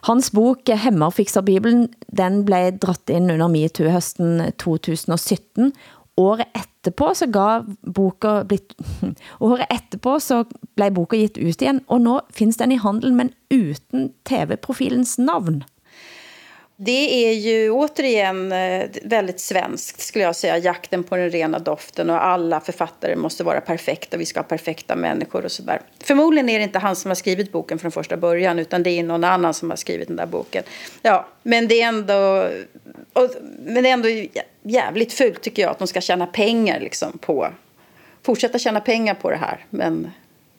[0.00, 5.72] Hans bok Hemmerfikser-bibelen, den blev dratt ind under MeToo høsten 2017,
[6.16, 8.74] året etterpå så gav boka blitt,
[9.38, 10.44] året etterpå så
[10.76, 15.64] blev boka gitt ut igen, og nå finns den i handeln, men uten TV-profilens navn.
[16.78, 22.10] Det är ju återigen eh, väldigt svenskt skulle jag säga, jakten på den rena doften
[22.10, 25.80] och alla författare måste vara perfekta, vi ska ha perfekta människor och sådär.
[26.04, 29.02] Förmodligen är det inte han som har skrivit boken från första början utan det är
[29.02, 30.64] någon annan som har skrivit den där boken.
[31.02, 32.48] Ja, men det är ändå,
[33.12, 34.08] och, men det är ändå
[34.70, 37.48] jävligt fult tycker jag att de ska tjäna pengar liksom på,
[38.22, 40.10] fortsätta tjäna pengar på det här men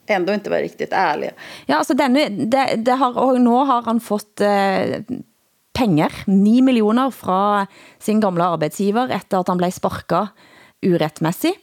[0.07, 1.31] ändå inte vara riktigt ärliga.
[1.65, 5.01] Ja, alltså denne, det, det har, och nu har han fått eh,
[5.73, 7.67] pengar, 9 miljoner fra
[7.99, 10.29] sin gamle arbetsgiver, efter at han blev sparket
[10.81, 11.53] urettmässig.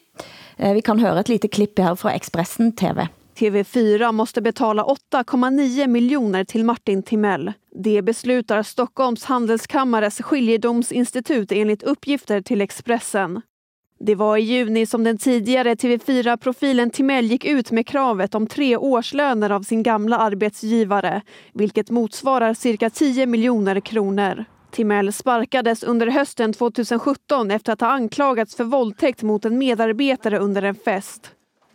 [0.57, 3.09] Eh, vi kan høre et lite klipp her fra Expressen TV.
[3.35, 7.53] TV4 måste betala 8,9 miljoner till Martin Timell.
[7.75, 13.41] Det beslutar Stockholms handelskammares skiljedomsinstitut enligt uppgifter till Expressen.
[14.01, 18.77] Det var i juni som den tidigare TV4-profilen Timell gick ut med kravet om tre
[18.77, 24.45] årslöner av sin gamla arbetsgivare, vilket motsvarar cirka 10 miljoner kronor.
[24.71, 30.63] Timell sparkades under hösten 2017 efter att ha anklagats för våldtäkt mot en medarbetare under
[30.63, 31.31] en fest.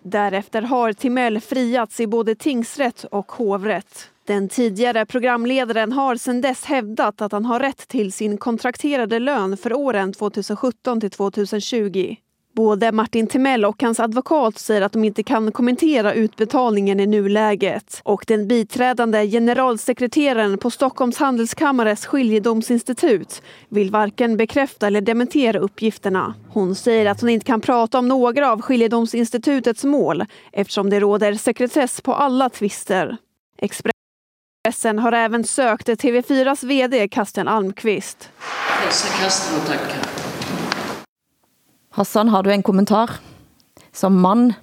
[0.09, 4.09] Därefter har Timell friats i både tingsrätt och hovrätt.
[4.25, 9.57] Den tidigare programledaren har sedan dess hävdat att han har rätt till sin kontrakterade lön
[9.57, 12.15] för åren 2017 till 2020.
[12.59, 18.01] Både Martin Timell och hans advokat säger att de inte kan kommentera utbetalningen i nuläget.
[18.03, 26.33] Och den biträdande generalsekreteraren på Stockholms handelskammares skiljedomsinstitut vill varken bekräfta eller dementera uppgifterna.
[26.49, 31.33] Hon säger att hon inte kan prata om några av skiljedomsinstitutets mål eftersom det råder
[31.33, 33.17] sekretess på alla tvister.
[33.57, 38.29] Expressen har även sökt TV4s vd Kasten Almqvist.
[38.39, 40.18] Hälsa Kasten och tacka.
[41.91, 43.21] Hassan, har du en kommentar
[43.93, 44.53] som mand?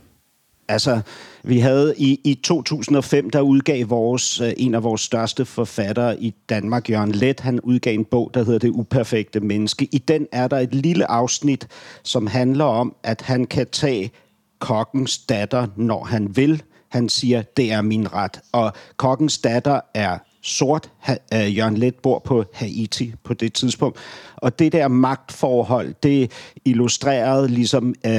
[0.69, 1.01] Altså,
[1.43, 6.35] vi havde i, i 2005, der udgav vores, øh, en af vores største forfattere i
[6.49, 9.89] Danmark, Jørgen Let, han udgav en bog, der hedder Det uperfekte menneske.
[9.93, 11.69] I den er der et lille afsnit,
[12.03, 14.11] som handler om, at han kan tage
[14.59, 16.63] kokkens datter, når han vil.
[16.97, 18.41] Han siger, det er min ret.
[18.53, 20.91] Og kokkens datter er sort.
[21.09, 23.99] Uh, Jørgen Let bor på Haiti på det tidspunkt.
[24.37, 26.31] Og det der magtforhold, det
[26.65, 28.13] illustrerede ligesom uh,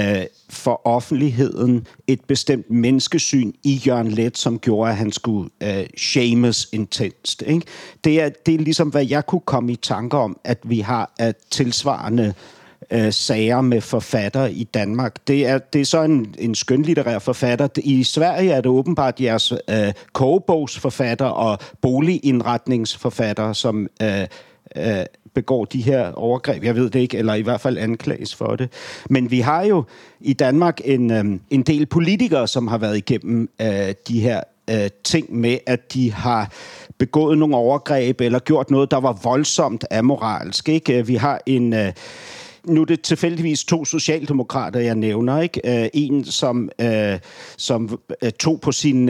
[0.49, 6.67] for offentligheden et bestemt menneskesyn i Jørgen Let, som gjorde, at han skulle uh, shames
[6.73, 7.43] intenst.
[7.47, 7.65] Ikke?
[8.03, 11.11] Det, er, det er ligesom, hvad jeg kunne komme i tanke om, at vi har
[11.19, 12.33] at tilsvarende
[12.91, 15.15] øh, sager med forfatter i Danmark.
[15.27, 17.67] Det er, det er så en, en skønlitterær forfatter.
[17.77, 24.21] I Sverige er det åbenbart jeres øh, kogebogsforfatter og boligindretningsforfatter, som øh,
[24.75, 26.63] øh, begår de her overgreb.
[26.63, 28.69] Jeg ved det ikke, eller i hvert fald anklages for det.
[29.09, 29.83] Men vi har jo
[30.19, 34.89] i Danmark en, øh, en del politikere, som har været igennem øh, de her øh,
[35.03, 36.51] ting med, at de har
[36.97, 40.69] begået nogle overgreb eller gjort noget, der var voldsomt amoralsk.
[40.69, 41.07] Ikke?
[41.07, 41.73] Vi har en...
[41.73, 41.93] Øh,
[42.67, 45.41] nu er det tilfældigvis to socialdemokrater, jeg nævner.
[45.41, 45.83] ikke.
[45.83, 47.19] Øh, en, som, øh,
[47.57, 49.09] som øh, tog på sin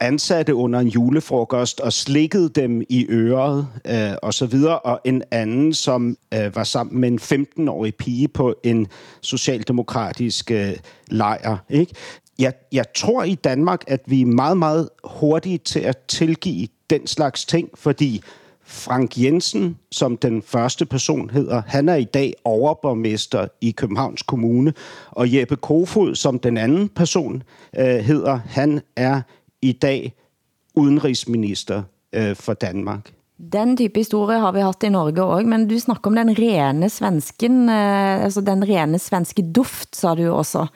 [0.00, 4.78] ansatte under en julefrokost og slikkede dem i øret uh, og så videre.
[4.78, 6.16] Og en anden, som
[6.54, 8.86] var sammen med en 15-årig pige på en
[9.20, 10.50] socialdemokratisk
[11.08, 11.56] lejr.
[11.70, 11.94] Ikke?
[12.38, 17.06] Jeg, jeg tror i Danmark, at vi er meget, meget hurtige til at tilgive den
[17.06, 18.22] slags ting, fordi
[18.72, 24.74] Frank Jensen, som den første person hedder, han er i dag overborgmester i Københavns Kommune,
[25.10, 27.42] og Jeppe Kofod, som den anden person
[27.78, 29.20] øh, hedder, han er
[29.62, 30.14] i dag
[30.74, 31.82] udenrigsminister
[32.12, 33.12] øh, for Danmark.
[33.52, 36.88] Den type historie har vi haft i Norge også, men du snakker om den rene
[36.88, 40.66] svensken, øh, altså den rene svenske duft, sa du også.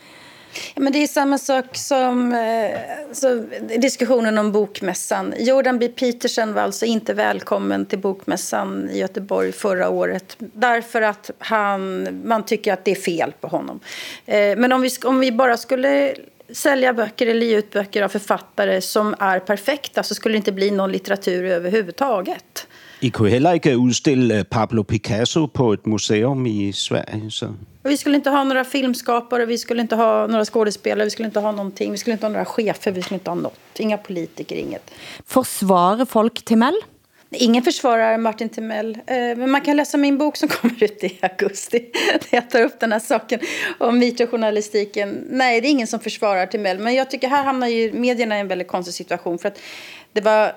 [0.75, 2.79] Ja, men det är samma sak som eh,
[3.12, 3.45] så,
[3.79, 5.35] diskussionen om bokmässan.
[5.38, 5.88] Jordan B.
[5.88, 12.45] Peterson var alltså inte välkommen till bokmässan i Göteborg förra året därför att han, man
[12.45, 13.81] tycker att det är fel på honom.
[14.27, 16.14] Eh, men om vi, om vi bara skulle
[16.51, 20.53] sälja böcker eller ge ut böcker av författare som är perfekta så skulle det inte
[20.53, 22.66] bli någon litteratur överhuvudtaget.
[23.01, 27.31] I kunne heller ikke udstille Pablo Picasso på et museum i Sverige.
[27.31, 27.55] Så.
[27.83, 31.41] Vi skulle inte ha några filmskapare, vi skulle inte ha några skådespelare, vi skulle inte
[31.41, 33.59] ha någonting, vi skulle inte ha några chefer, vi skulle inte ha något.
[33.79, 34.91] Inga politiker, inget.
[35.27, 36.75] Försvarar folk Timell?
[37.31, 38.99] Ingen försvarar Martin Timell.
[39.07, 41.79] Men man kan läsa min bok som kommer ut i augusti.
[42.13, 43.41] Där jag tar upp den här saken
[43.79, 45.25] om videojournalistiken.
[45.31, 46.79] Nej, det är ingen som försvarar Timell.
[46.79, 49.39] Men jag tycker här hamnar ju medierna i en väldigt konstig situation.
[49.39, 49.59] För att
[50.13, 50.53] det var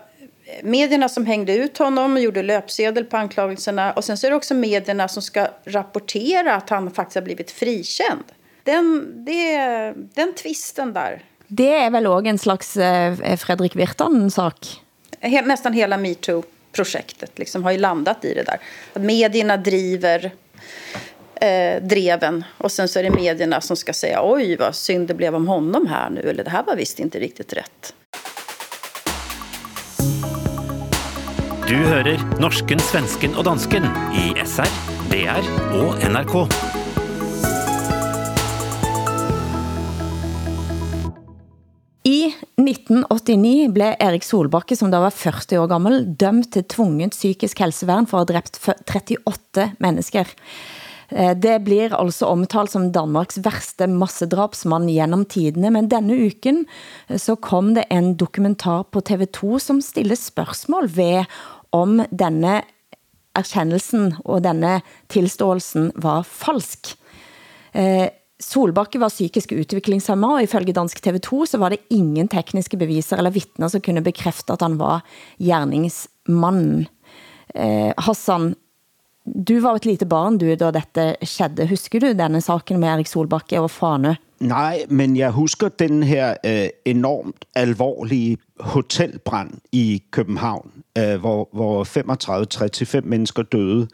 [0.64, 3.94] medierna som hängde ut honom och gjorde löpsedel på anklagelserna.
[3.94, 7.52] Och sen så är det också medierna som ska rapportera att han faktiskt har blivit
[7.52, 8.24] frikänd.
[8.64, 11.24] Den, det, den tvisten där.
[11.48, 14.82] Det är väl också en slags eh, Fredrik Virtanen-sak?
[15.20, 18.60] He, nästan hela metoo-projektet liksom har ju landat i det där.
[18.94, 20.32] Att medierna driver
[21.36, 25.14] eh, dreven och sen så är det medierna som ska säga oj vad synd det
[25.14, 27.94] blev om honom här nu eller det här var visst inte riktigt rätt.
[31.70, 33.84] Du hører norsken, svensken og dansken
[34.18, 34.70] i SR,
[35.12, 36.34] DR og NRK.
[42.10, 47.62] I 1989 blev Erik Solbakke, som da var 40 år gammel, dømt til tvunget psykisk
[47.62, 48.58] helsevern for at have dræbt
[48.90, 50.34] 38 mennesker.
[51.10, 56.66] Eh, det blir altså omtalt som Danmarks værste massedrabsmand gennem tidene, men denne uken
[57.08, 61.26] eh, så kom det en dokumentar på TV2 som stiller spørgsmål ved
[61.76, 62.62] om denne
[63.38, 64.80] erkendelsen og denne
[65.12, 66.96] tilståelsen var falsk.
[67.74, 68.08] Eh,
[68.40, 73.36] Solbakke var psykisk udviklingshemmet, og ifølge Dansk TV2 så var det ingen tekniske beviser eller
[73.36, 75.04] vittner som kunne bekræfte, at han var
[75.44, 76.88] gjerningsmannen.
[77.52, 78.54] Eh, Hassan,
[79.36, 81.68] du var et lite barn, du, da dette skedde.
[81.70, 84.16] Husker du denne saken med Erik Solbakke og Fane?
[84.40, 91.84] Nej, men jeg husker den her øh, enormt alvorlige hotelbrand i København, øh, hvor, hvor
[91.84, 93.88] 35-35 mennesker døde,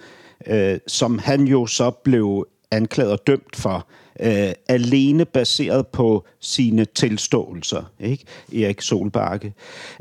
[0.48, 3.88] øh, som han jo så blev anklaget og dømt for,
[4.20, 8.26] øh, alene baseret på sine tilståelser, ikke?
[8.54, 9.54] Erik Solbakke.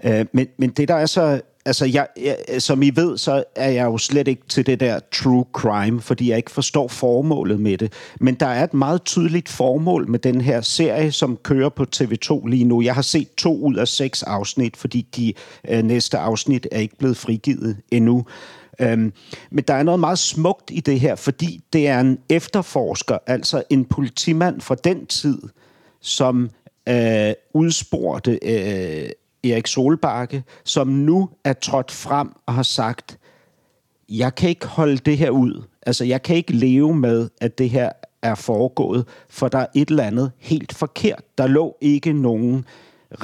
[0.04, 3.70] Øh, men, men det, der er så altså, jeg, jeg, som I ved, så er
[3.70, 7.78] jeg jo slet ikke til det der true crime, fordi jeg ikke forstår formålet med
[7.78, 7.92] det.
[8.20, 12.46] Men der er et meget tydeligt formål med den her serie, som kører på TV2
[12.46, 12.82] lige nu.
[12.82, 15.32] Jeg har set to ud af seks afsnit, fordi de
[15.68, 18.26] øh, næste afsnit er ikke blevet frigivet endnu.
[18.80, 19.12] Øhm,
[19.50, 23.62] men der er noget meget smukt i det her, fordi det er en efterforsker, altså
[23.70, 25.38] en politimand fra den tid,
[26.00, 26.50] som
[26.88, 29.08] øh, udspurgte øh,
[29.44, 33.18] Erik Solbakke, som nu er trådt frem og har sagt,
[34.08, 35.62] jeg kan ikke holde det her ud.
[35.86, 37.90] Altså, jeg kan ikke leve med, at det her
[38.22, 41.22] er foregået, for der er et eller andet helt forkert.
[41.38, 42.64] Der lå ikke nogen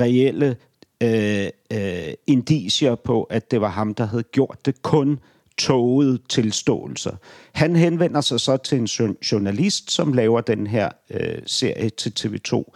[0.01, 0.57] reelle
[1.03, 4.83] øh, øh, indicier på, at det var ham, der havde gjort det.
[4.83, 5.19] Kun
[5.59, 7.17] tågede tilståelser.
[7.53, 12.73] Han henvender sig så til en journalist, som laver den her øh, serie til TV2.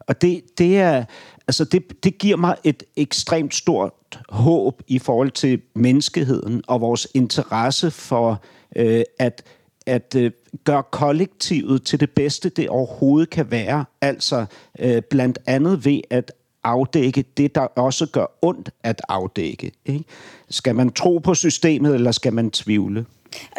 [0.00, 1.04] Og det, det er,
[1.48, 3.92] altså det, det giver mig et ekstremt stort
[4.28, 8.42] håb i forhold til menneskeheden og vores interesse for
[8.76, 9.42] øh, at,
[9.86, 10.30] at øh,
[10.64, 13.84] gøre kollektivet til det bedste, det overhovedet kan være.
[14.00, 14.46] Altså
[14.78, 16.32] øh, blandt andet ved at
[16.64, 19.72] afdække det, der også gør ondt at afdække.
[19.86, 20.04] Ikke?
[20.50, 23.06] Skal man tro på systemet, eller skal man tvivle?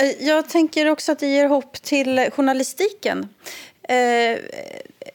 [0.02, 3.26] Øh, jeg tænker også, at det ger hopp til journalistikken.
[3.90, 4.38] Eh,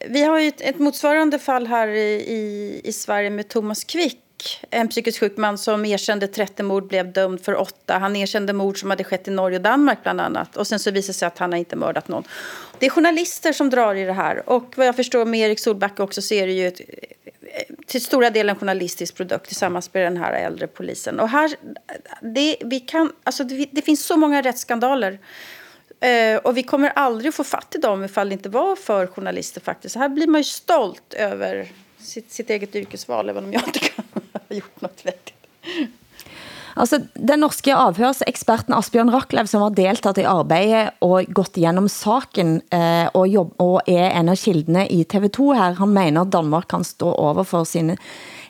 [0.09, 4.21] vi har ju ett, ett motsvarande fall här i, i, i Sverige med Thomas Quick
[4.71, 7.99] en psykisk sjuk man som erkände 30 mord blev dömd för åtta.
[7.99, 10.57] Han erkände mord som hade skett i Norge och Danmark bland annat.
[10.57, 12.25] Och sen så visade sig att han har inte mördat någon.
[12.79, 14.49] Det är journalister som drar i det här.
[14.49, 16.81] Och vad jag förstår med Erik Solbacke också så är det ju ett,
[17.87, 21.21] till stora delar en journalistisk produkt tillsammans med den här äldre polisen.
[21.21, 21.57] Och här,
[22.35, 25.19] det, vi kan, alltså det, det finns så många rättsskandaler
[26.01, 29.61] Eh, och vi kommer aldrig få fatt i dem ifall det inte var för journalister
[29.61, 29.93] faktiskt.
[29.93, 31.69] Så här blir man ju stolt över
[31.99, 35.35] sitt, sitt eget yrkesval, även om jag inte kan ha gjort något vettigt.
[36.75, 42.57] Altså, den norske avhørseksperten Asbjørn Raklev, som har deltaget i arbejdet og gått igennem saken
[42.75, 46.67] eh, og, jobb, og er en av kildene i TV2 her, han mener at Danmark
[46.75, 47.95] kan stå over for sine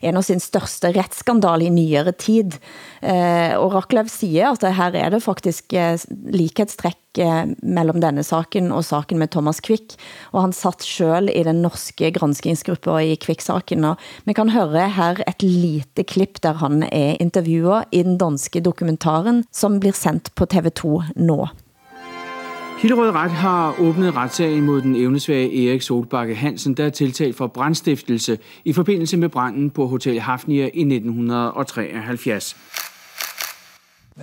[0.04, 2.58] en av sin største retsskandal i nyere tid.
[3.00, 5.96] Eh, og Raklev siger, at her er det faktisk eh,
[6.34, 9.96] likhetstræk eh, mellem denne saken og saken med Thomas Quick,
[10.32, 13.90] og han satt selv i den norske granskingsgruppen i Quick-saken.
[14.28, 19.44] Vi kan høre her et lite klipp der han er intervjuet i den danske dokumentaren,
[19.54, 21.44] som blir sendt på TV2 nå.
[22.84, 27.46] Hillerød Ret har åbnet retssagen mod den evnesvage Erik Solbakke Hansen, der er tiltalt for
[27.46, 32.56] brandstiftelse i forbindelse med branden på Hotel Hafnia i 1973.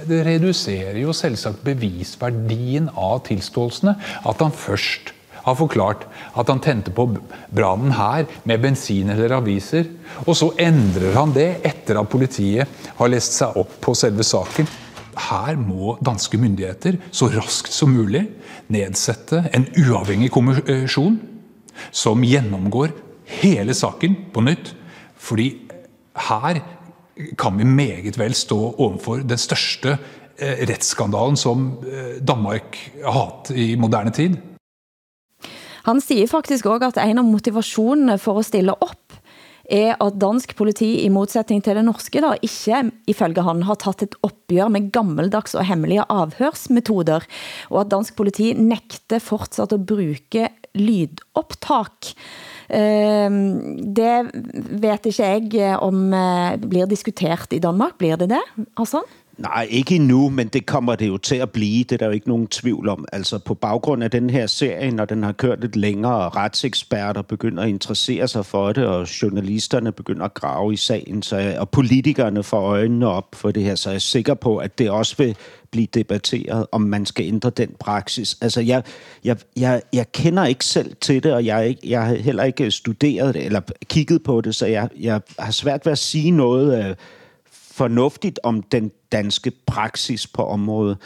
[0.08, 3.96] Det reducerer jo selvsagt bevisverdien av tilståelsene
[4.30, 5.10] at han først
[5.42, 6.06] har forklart
[6.38, 7.08] at han tændte på
[7.56, 9.90] branden her med bensin eller aviser,
[10.28, 14.70] og så ændrer han det etter at politiet har læst sig op på selve saken.
[15.30, 18.24] Her må danske myndigheter så raskt som mulig
[18.72, 21.20] nedsette en uavhengig kommisjon
[21.92, 22.94] som gjennomgår
[23.42, 24.74] hele saken på nytt.
[25.22, 25.48] Fordi
[26.30, 26.62] her
[27.38, 29.98] kan vi meget vel stå overfor den største
[30.40, 34.40] eh, rettsskandalen som eh, Danmark har hatt i moderne tid.
[35.86, 39.11] Han siger faktisk også, at en av motivationerne for at stille op
[39.72, 44.04] er at dansk politi i modsætning til det norske da, ikke ifølge han har taget
[44.04, 47.26] et opgør med gammeldags og hemmelige avhørsmetoder,
[47.70, 52.14] og at dansk politi nægte fortsat at bruge lydopptak.
[52.72, 54.32] Øhm, det
[54.82, 57.98] vet ikke jeg om øh, blir diskuteret i Danmark.
[58.00, 58.44] Blir det det,
[58.78, 59.04] Hassan?
[59.38, 61.84] Nej, ikke endnu, men det kommer det jo til at blive.
[61.84, 63.06] Det er der jo ikke nogen tvivl om.
[63.12, 67.22] Altså på baggrund af den her serie, når den har kørt lidt længere, og retseksperter
[67.22, 71.70] begynder at interessere sig for det, og journalisterne begynder at grave i sagen, så, og
[71.70, 75.18] politikerne får øjnene op for det her, så jeg er sikker på, at det også
[75.18, 75.36] vil
[75.72, 78.38] blive debatteret, om man skal ændre den praksis.
[78.42, 78.84] Altså, jeg,
[79.24, 83.34] jeg, jeg, jeg kender ikke selv til det, og jeg, jeg har heller ikke studeret
[83.34, 86.96] det, eller kigget på det, så jeg, jeg har svært ved at sige noget øh,
[87.82, 90.98] fornuftigt om den danske praksis på området.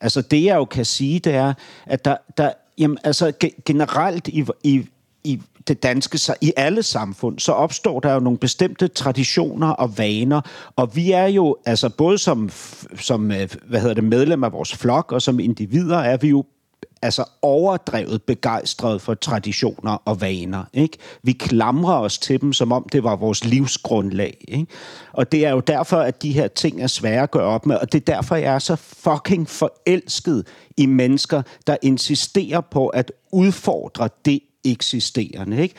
[0.00, 1.54] Altså det jeg jo kan sige, det er,
[1.86, 3.32] at der, der jamen, altså
[3.64, 4.86] generelt i, i,
[5.24, 10.40] i det danske, i alle samfund, så opstår der jo nogle bestemte traditioner og vaner,
[10.76, 12.50] og vi er jo, altså både som,
[12.96, 16.44] som øh, hvad hedder det, medlem af vores flok og som individer, er vi jo
[17.02, 20.64] altså overdrevet begejstret for traditioner og vaner.
[20.72, 20.98] Ikke?
[21.22, 24.44] Vi klamrer os til dem, som om det var vores livsgrundlag.
[24.48, 24.66] Ikke?
[25.12, 27.76] Og det er jo derfor, at de her ting er svære at gøre op med,
[27.76, 33.12] og det er derfor, jeg er så fucking forelsket i mennesker, der insisterer på at
[33.32, 35.62] udfordre det eksisterende.
[35.62, 35.74] Ikke?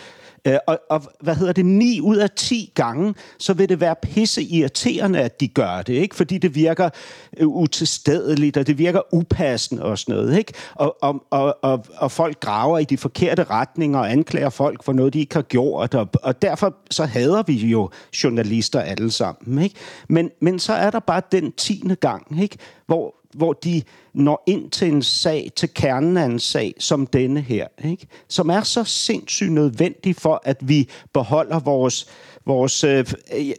[0.47, 3.95] Øh, og, og hvad hedder det, 9 ud af 10 gange, så vil det være
[4.01, 6.15] pisse irriterende, at de gør det, ikke?
[6.15, 6.89] Fordi det virker
[7.37, 10.53] øh, utilstedeligt, og det virker upassende og sådan noget, ikke?
[10.73, 14.93] Og, og, og, og, og folk graver i de forkerte retninger og anklager folk for
[14.93, 17.89] noget, de ikke har gjort, og, og derfor så hader vi jo
[18.23, 19.75] journalister alle sammen, ikke?
[20.07, 22.57] Men, men så er der bare den tiende gang, ikke?
[22.85, 23.81] Hvor, hvor de
[24.13, 28.07] når ind til en sag, til kernen af en sag, som denne her, ikke?
[28.27, 32.07] som er så sindssygt nødvendig for, at vi beholder vores,
[32.45, 33.05] vores øh,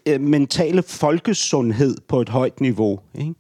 [0.07, 3.01] øh, mentale folkesundhed på et højt niveau.
[3.15, 3.35] Ikke?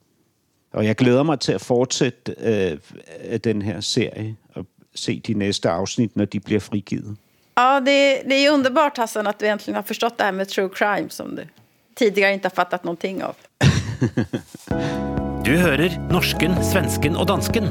[0.72, 5.68] Og jeg glæder mig til at fortsætte øh, den her serie og se de næste
[5.68, 7.16] afsnit, når de bliver frigivet.
[7.59, 10.68] Ja, det, det är underbart Hassan att du äntligen har förstått det här med true
[10.68, 11.47] crime som du
[11.95, 13.37] tidigare inte har fattat någonting av.
[15.47, 17.68] Du hører norsken, svensken og dansken.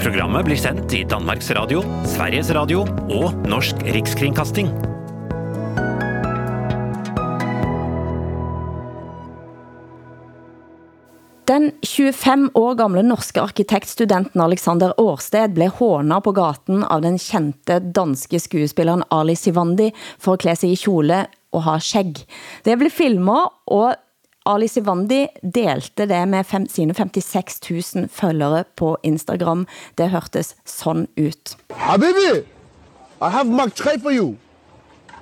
[0.00, 2.80] Programmet blir sendt i Danmarks Radio, Sveriges Radio
[3.14, 4.72] og Norsk Rikskringkasting.
[11.46, 17.78] Den 25 år gamle norske arkitektstudenten Alexander Årsted blev hånet på gaten av den kjente
[17.94, 22.26] danske skuespilleren Ali Sivandi for at klæde sig i kjole og ha skæg.
[22.66, 23.94] Det blev filmet, og
[24.46, 27.60] Ali Sivandi delte det med fem, sine 56
[27.94, 29.66] 000 følgere på Instagram.
[29.98, 31.56] Det hørtes sådan ut.
[31.70, 32.42] Habibi,
[33.22, 34.34] I have Mark 3 for you.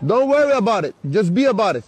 [0.01, 0.95] Don't worry about it.
[1.05, 1.85] Just be about it.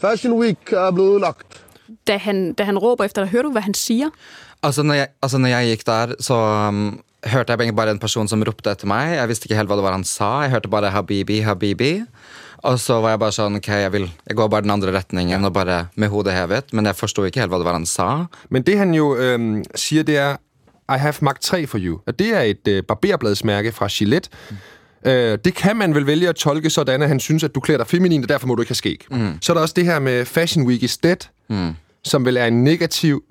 [0.00, 1.64] Fashion Week er blevet lagt.
[2.06, 4.10] Da han, da han råber efter dig, hører du, hvad han siger?
[4.62, 6.34] Altså, når jeg, altså, når jeg gik der, så
[6.68, 9.16] um, hørte jeg bare en person, som ropte efter mig.
[9.16, 10.40] Jeg vidste ikke helt, hvad det var, han sa.
[10.40, 12.02] Jeg hørte bare Habibi, Habibi.
[12.62, 15.44] Og så var jeg bare sånn Ok, jeg vil Jeg går bare den andre retningen
[15.44, 16.72] og bare med hodet hevet.
[16.72, 18.24] Men jeg forstod ikke helt, hvad det var, han sa.
[18.50, 20.36] Men det, han jo øhm, siger, det er
[20.90, 22.00] I have Mark 3 for you.
[22.06, 24.28] Og det er et øh, barberbladsmærke fra Gillette.
[24.50, 24.56] Mm.
[25.10, 27.78] Øh, det kan man vel vælge at tolke sådan, at han synes, at du klæder
[27.78, 29.06] dig feminin, og derfor må du ikke have skæg.
[29.10, 29.38] Mm.
[29.40, 31.16] Så er der også det her med Fashion Week is dead,
[31.48, 31.72] mm.
[32.04, 33.22] som vel er en negativ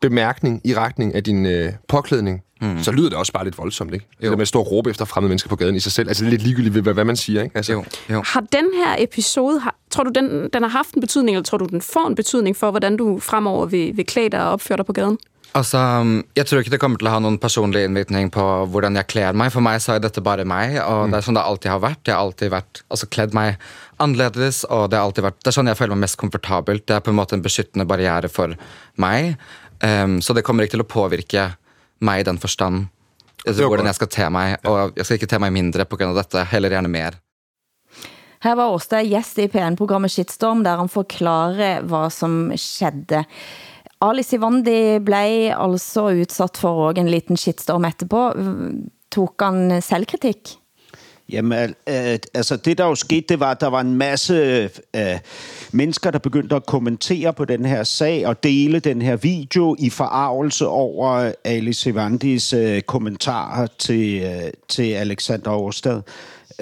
[0.00, 2.42] bemærkning i retning af din øh, påklædning.
[2.60, 2.82] Mm.
[2.82, 4.06] Så lyder det også bare lidt voldsomt, ikke?
[4.22, 4.30] Jo.
[4.30, 6.08] Det med at stå og råbe efter fremmede mennesker på gaden i sig selv.
[6.08, 7.56] Altså det er lidt ligegyldigt, hvad, hvad man siger, ikke?
[7.56, 7.72] Altså.
[7.72, 7.84] Jo.
[8.10, 8.22] Jo.
[8.26, 11.58] Har den her episode, har, tror du, den, den har haft en betydning, eller tror
[11.58, 14.76] du, den får en betydning for, hvordan du fremover vil, vil klæde dig og opføre
[14.76, 15.18] dig på gaden?
[15.54, 18.96] Altså, um, jeg tror ikke det kommer til at have nogen personlig indvirkning på, hvordan
[18.96, 19.52] jeg klæder mig.
[19.52, 21.10] For mig så er dette bare mig, og mm.
[21.10, 21.96] det er sådan, det alltid har været.
[22.06, 23.56] Jeg har alltid været, altså klædt mig
[23.98, 26.88] anderledes, og det har alltid været, det er sådan, jeg føler mig mest komfortabelt.
[26.88, 28.50] Det er på en måte en beskyttende barriere for
[28.96, 29.36] mig.
[30.04, 31.50] Um, så det kommer ikke til at påvirke
[32.00, 32.86] mig i den forstand.
[33.46, 36.18] Altså, hvordan jeg skal tage mig, og jeg skal ikke tage mig mindre på grund
[36.18, 37.12] af dette, heller gerne mere.
[38.42, 43.24] Her var Årsted gæst i PN-programmet Shitstorm, der han forklarer, hvad som skedde.
[44.00, 48.32] Ali Sivandi blev altså udsat for en liten shitstorm etterpå.
[49.12, 50.56] Tog han selvkritik?
[51.32, 54.34] Jamen, øh, altså det der jo skete, det var, at der var en masse
[54.96, 55.18] øh,
[55.72, 59.90] mennesker, der begyndte at kommentere på den her sag og dele den her video i
[59.90, 66.02] forarvelse over Alice Evandis øh, kommentarer til, øh, til Alexander Årstad.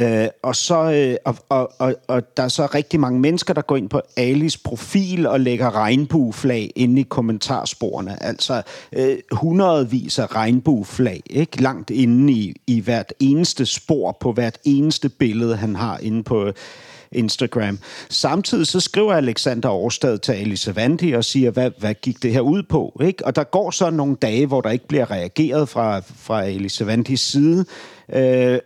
[0.00, 3.62] Øh, og, så, øh, og, og, og, og der er så rigtig mange mennesker, der
[3.62, 8.22] går ind på Alis profil og lægger regnbueflag inde i kommentarsporene.
[8.22, 11.62] Altså øh, hundredvis af regnbueflag, ikke?
[11.62, 16.52] langt inde i, i hvert eneste spor på hvert eneste billede, han har inde på
[17.12, 17.78] Instagram.
[18.08, 22.40] Samtidig så skriver Alexander Årstad til Alice Vanti og siger, hvad, hvad gik det her
[22.40, 23.00] ud på?
[23.04, 23.26] Ikke?
[23.26, 27.20] Og der går så nogle dage, hvor der ikke bliver reageret fra, fra Alice Vantis
[27.20, 27.64] side.
[28.12, 28.58] Øh,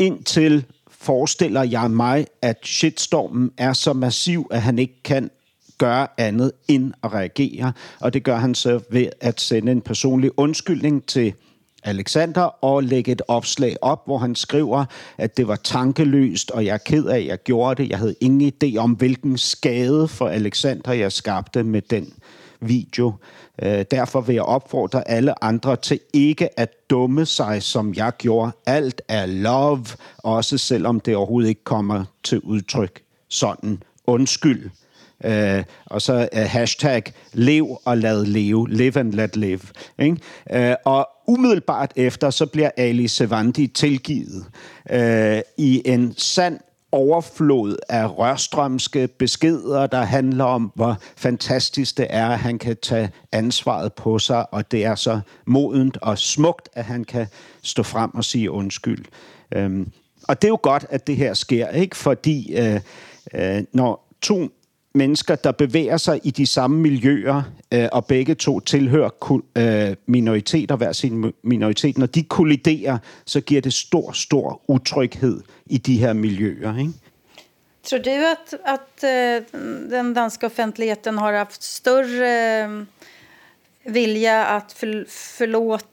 [0.00, 5.30] indtil forestiller jeg mig, at shitstormen er så massiv, at han ikke kan
[5.78, 7.72] gøre andet end at reagere.
[8.00, 11.34] Og det gør han så ved at sende en personlig undskyldning til
[11.84, 14.84] Alexander og lægge et opslag op, hvor han skriver,
[15.18, 17.90] at det var tankeløst, og jeg er ked af, at jeg gjorde det.
[17.90, 22.12] Jeg havde ingen idé om, hvilken skade for Alexander jeg skabte med den
[22.60, 23.12] video.
[23.62, 28.52] Øh, derfor vil jeg opfordre alle andre til ikke at dumme sig, som jeg gjorde.
[28.66, 29.86] Alt er love,
[30.18, 33.82] også selvom det overhovedet ikke kommer til udtryk sådan.
[34.06, 34.70] Undskyld.
[35.24, 37.02] Uh, og så uh, hashtag
[37.32, 38.70] lev og lad leve.
[38.70, 39.60] Live and let live.
[39.98, 40.16] Ikke?
[40.56, 44.44] Uh, og umiddelbart efter, så bliver Ali Sevandi tilgivet
[44.92, 46.58] uh, i en sand
[46.92, 53.10] overflod af rørstrømske beskeder, der handler om, hvor fantastisk det er, at han kan tage
[53.32, 57.26] ansvaret på sig, og det er så modent og smukt, at han kan
[57.62, 59.04] stå frem og sige undskyld.
[59.54, 59.92] Øhm,
[60.28, 61.96] og det er jo godt, at det her sker, ikke?
[61.96, 62.80] fordi øh,
[63.34, 64.48] øh, når to
[64.94, 70.76] mennesker, der bevæger sig i de samme miljøer, øh, og begge to tilhører øh, minoriteter,
[70.76, 76.12] hver sin minoritet, når de kolliderer, så giver det stor, stor utryghed i de her
[76.12, 76.78] miljøer.
[76.78, 76.92] Ikke?
[77.82, 79.42] Tror du att, att øh,
[79.90, 82.86] den danska offentligheten har haft större øh,
[83.84, 85.88] vilja att för, förlåta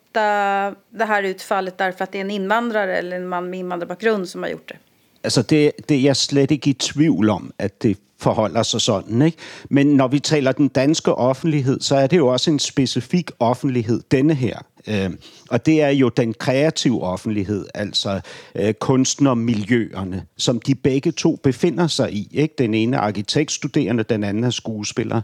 [0.89, 4.43] det här utfallet därför att det är en invandrare eller en man med invandrarbakgrund som
[4.43, 4.77] har gjort det?
[5.23, 9.21] Altså det, det er jeg slet ikke i tvivl om, at det forholder sig sådan.
[9.21, 9.37] Ikke?
[9.69, 14.01] Men når vi taler den danske offentlighed, så er det jo også en specifik offentlighed,
[14.11, 14.59] denne her.
[14.87, 15.09] Øh,
[15.49, 18.19] og det er jo den kreative offentlighed, altså
[18.55, 22.27] øh, kunstnermiljøerne, som de begge to befinder sig i.
[22.31, 22.55] Ikke?
[22.57, 25.21] Den ene er arkitektstuderende, den anden er skuespiller.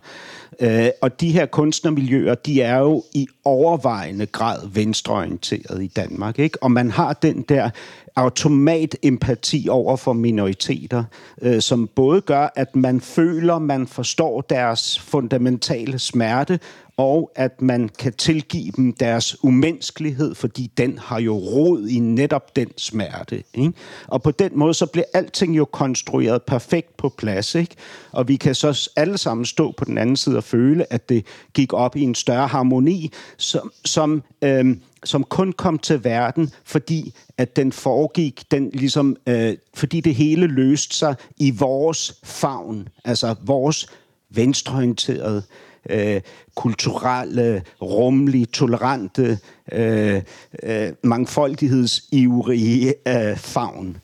[0.60, 6.40] Øh, og de her kunstnermiljøer, de er jo i overvejende grad venstreorienteret i Danmark.
[6.40, 6.64] Ikke?
[6.64, 7.70] Og man har den der
[8.16, 11.04] automat empati over for minoriteter,
[11.42, 16.60] øh, som både gør, at man føler, man forstår deres fundamentale smerte,
[16.98, 22.56] og at man kan tilgive dem deres umenneskelighed, fordi den har jo rod i netop
[22.56, 23.44] den smerte.
[23.54, 23.74] Ikke?
[24.08, 27.56] Og på den måde, så bliver alting jo konstrueret perfekt på plads.
[27.56, 27.76] Ikke?
[28.12, 31.26] Og vi kan så alle sammen stå på den anden side og føle, at det
[31.54, 37.14] gik op i en større harmoni, som, som, øhm, som kun kom til verden, fordi
[37.38, 43.36] at den foregik, den ligesom, øh, fordi det hele løste sig i vores favn, altså
[43.42, 43.88] vores
[44.30, 45.44] venstreorienterede,
[45.90, 46.22] øh,
[46.56, 49.40] kulturelle, rumlige, tolerante,
[49.72, 50.22] øh,
[50.64, 53.98] øh, mangfoldighedsivrige øh, favn.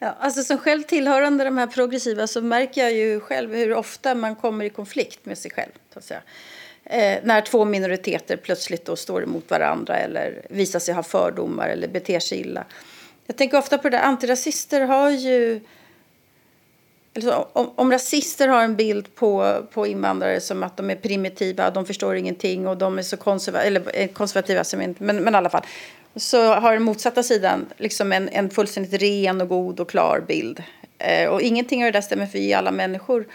[0.00, 4.14] Ja, alltså som själv tillhörande de här progressiva så märker jag ju själv hur ofta
[4.14, 5.72] man kommer i konflikt med sig själv.
[5.92, 6.20] Så att säga.
[6.84, 11.88] Eh, när två minoriteter plötsligt då står emot varandra eller visar sig ha fördomar eller
[11.88, 12.64] beter sig illa.
[13.26, 15.60] Jag tänker ofta på det där, antirasister har ju
[17.14, 21.70] Alltså, om, om rasister har en bild på, på invandrare som att de är primitiva,
[21.70, 25.34] de förstår ingenting och de är så konservativa, eller eh, konservativa, som inte, men, men
[25.34, 25.64] i alla fall.
[26.16, 30.62] Så har den motsatta sidan liksom en, en fullständigt ren och god och klar bild.
[30.98, 33.26] Eh, och ingenting av det där stämmer för vi är alla människor.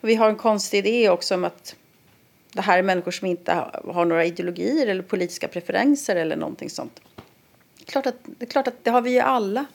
[0.00, 1.74] Och vi har en konstig idé också om att
[2.52, 3.52] det här är människor som inte
[3.84, 7.00] har några ideologier eller politiska preferenser eller någonting sånt.
[7.86, 9.66] Klart att det, är klart att det har vi ju alla.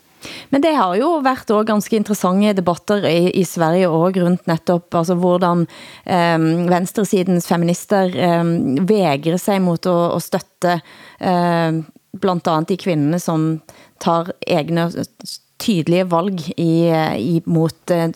[0.50, 4.94] Men det har jo været også ganske interessante debatter i, i Sverige og rundt netop,
[4.96, 5.68] altså hvordan
[6.08, 10.80] øhm, venstresidens feminister øhm, vægrer sig mot at, at støtte
[11.22, 11.84] eh,
[12.22, 13.62] blandt andet de kvinder, som
[14.00, 14.90] tar egne
[15.62, 16.90] tydelige valg i,
[17.20, 18.10] i, mot eh,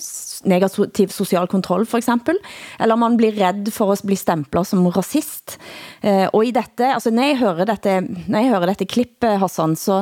[0.49, 2.39] negativ social kontroll for eksempel,
[2.81, 5.57] eller man blir redd for at bli stemplet som rasist.
[6.01, 9.77] Eh, og i dette, altså når jeg hører dette, når jeg hører dette klippet, Hassan,
[9.79, 10.01] så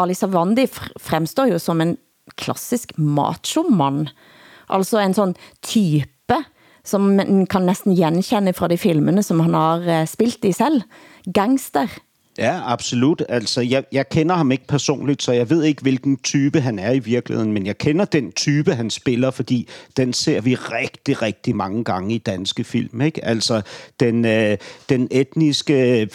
[0.00, 1.96] Ali Savandi fremstår jo som en
[2.40, 4.08] klassisk macho-mann.
[4.70, 6.38] Altså en sådan type,
[6.86, 10.86] som man kan næsten genkende fra de filmene, som han har eh, spilt i selv.
[11.26, 11.90] Gangster.
[12.38, 13.22] Ja, absolut.
[13.28, 16.92] Altså, jeg, jeg kender ham ikke personligt, så jeg ved ikke, hvilken type han er
[16.92, 21.56] i virkeligheden, men jeg kender den type, han spiller, fordi den ser vi rigtig, rigtig
[21.56, 23.00] mange gange i danske film.
[23.00, 23.24] Ikke?
[23.24, 23.62] Altså,
[24.00, 24.56] den, øh,
[24.88, 26.08] den etniske øh,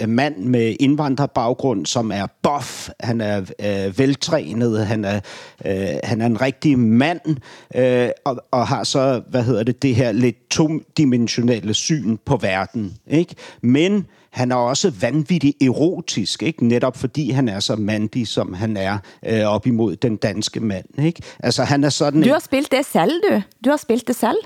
[0.00, 5.20] øh mand med indvandrerbaggrund, som er buff, han er øh, veltrænet, han er,
[5.64, 7.36] øh, han er en rigtig mand,
[7.74, 12.96] øh, og, og har så, hvad hedder det, det her lidt todimensionelle syn på verden.
[13.06, 13.34] Ikke?
[13.62, 16.66] Men han er også vanvittigt erotisk, ikke?
[16.66, 20.84] netop fordi han er så mandig, som han er øh, op imod den danske mand.
[20.98, 21.22] Ikke?
[21.38, 23.42] Altså, han er sådan du har spillet det selv, du.
[23.64, 24.38] Du har spillet det selv.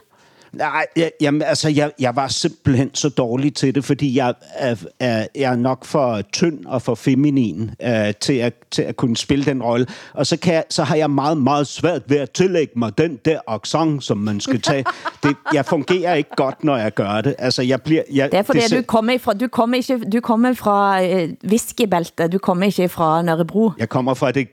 [0.56, 4.76] Nej, jeg, jamen, altså, jeg, jeg var simpelthen så dårlig til det, fordi jeg er,
[5.00, 9.16] er, jeg er nok for tynd og for feminin øh, til, at, til at kunne
[9.16, 9.86] spille den rolle.
[10.12, 13.18] Og så, kan jeg, så har jeg meget, meget svært ved at tillægge mig den
[13.24, 14.84] der accent, som man skal tage.
[15.22, 17.34] Det, jeg fungerer ikke godt, når jeg gør det.
[17.38, 20.20] Altså, jeg bliver, jeg, det er fordi, det, du kommer fra, du kommer ikke, du
[20.20, 23.70] kommer fra øh, whiskybæltet, du kommer ikke fra Nørrebro.
[23.78, 24.48] Jeg kommer fra det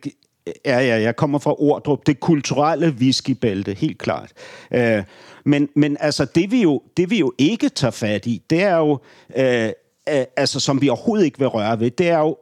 [0.65, 4.31] Ja, ja, jeg kommer fra Ordrup, det kulturelle whiskybælte, helt klart.
[4.73, 5.03] Øh,
[5.45, 8.77] men, men altså, det vi, jo, det vi jo ikke tager fat i, det er
[8.77, 8.99] jo,
[9.35, 9.69] øh,
[10.09, 12.37] øh, altså som vi overhovedet ikke vil røre ved, det er jo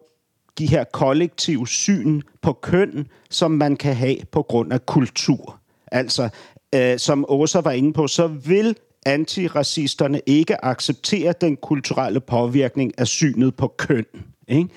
[0.57, 5.59] de her kollektive syn på køn, som man kan have på grund af kultur.
[5.91, 6.29] Altså,
[6.75, 8.75] øh, som Åsa var inde på, så vil
[9.05, 14.05] antiracisterne ikke acceptere den kulturelle påvirkning af synet på køn.
[14.47, 14.69] Ikke?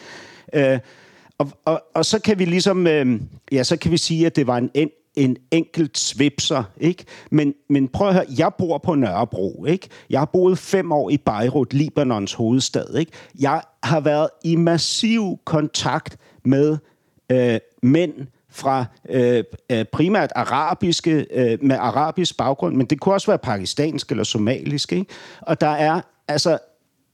[0.52, 0.78] Øh,
[1.38, 3.20] og, og, og så kan vi ligesom, øh,
[3.52, 7.04] ja, så kan vi sige, at det var en, en enkelt svipser, ikke?
[7.30, 9.88] Men, men prøv at høre, jeg bor på Nørrebro, ikke?
[10.10, 13.12] Jeg har boet fem år i Beirut, Libanons hovedstad, ikke?
[13.40, 16.78] Jeg har været i massiv kontakt med
[17.30, 18.14] øh, mænd
[18.50, 24.10] fra øh, øh primært arabiske, øh, med arabisk baggrund, men det kunne også være pakistansk
[24.10, 25.06] eller somalisk, ikke?
[25.40, 26.58] Og der er altså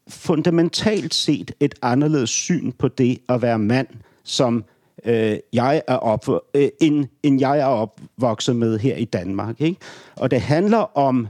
[0.08, 3.88] fundamentalt set et anderledes syn på det at være mand,
[4.24, 4.64] som
[5.04, 9.60] øh, jeg er op, øh, end, end jeg er opvokset med her i Danmark.
[9.60, 9.80] Ikke?
[10.16, 11.28] Og det handler om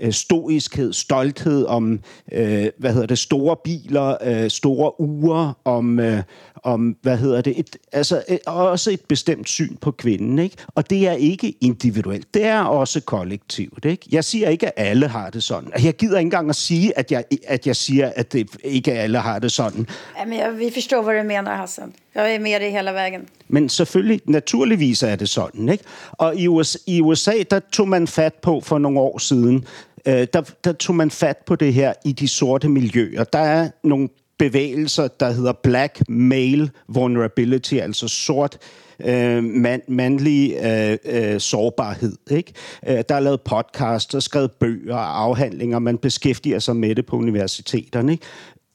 [0.00, 2.00] øh, stoiskhed, stolthed, om
[2.32, 6.22] øh, hvad hedder det, store biler, øh, store uger, om, øh,
[6.62, 10.56] om hvad hedder det, et, altså et, også et bestemt syn på kvinden, ikke?
[10.74, 14.06] Og det er ikke individuelt, det er også kollektivt, ikke?
[14.12, 15.72] Jeg siger ikke, at alle har det sådan.
[15.82, 19.18] Jeg gider ikke engang at sige, at jeg, at jeg siger, at det ikke alle
[19.18, 19.86] har det sådan.
[20.26, 21.94] men jeg, vi forstår, hvad du mener, Hassan.
[22.16, 23.28] Jeg er med det hele vejen.
[23.48, 25.84] Men selvfølgelig, naturligvis er det sådan, ikke?
[26.12, 29.64] Og i USA, i USA der tog man fat på for nogle år siden,
[30.06, 33.24] øh, der, der tog man fat på det her i de sorte miljøer.
[33.24, 34.08] Der er nogle
[34.38, 38.58] bevægelser, der hedder Black Male Vulnerability, altså sort
[39.00, 42.16] øh, mand, mandlig øh, øh, sårbarhed.
[42.30, 42.52] Ikke?
[42.88, 47.06] Øh, der er lavet podcasts og skrevet bøger og afhandlinger, man beskæftiger sig med det
[47.06, 48.12] på universiteterne.
[48.12, 48.24] Ikke?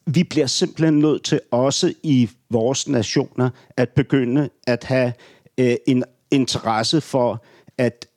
[0.05, 5.13] Vi bliver simpelthen nødt til også i vores nationer at begynde at have
[5.57, 7.43] øh, en interesse for,
[7.77, 8.07] at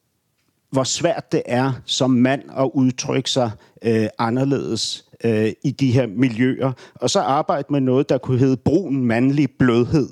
[0.70, 3.50] hvor svært det er som mand at udtrykke sig
[3.84, 8.56] øh, anderledes øh, i de her miljøer, og så arbejde med noget, der kunne hedde
[8.56, 10.08] brun mandlig blødhed,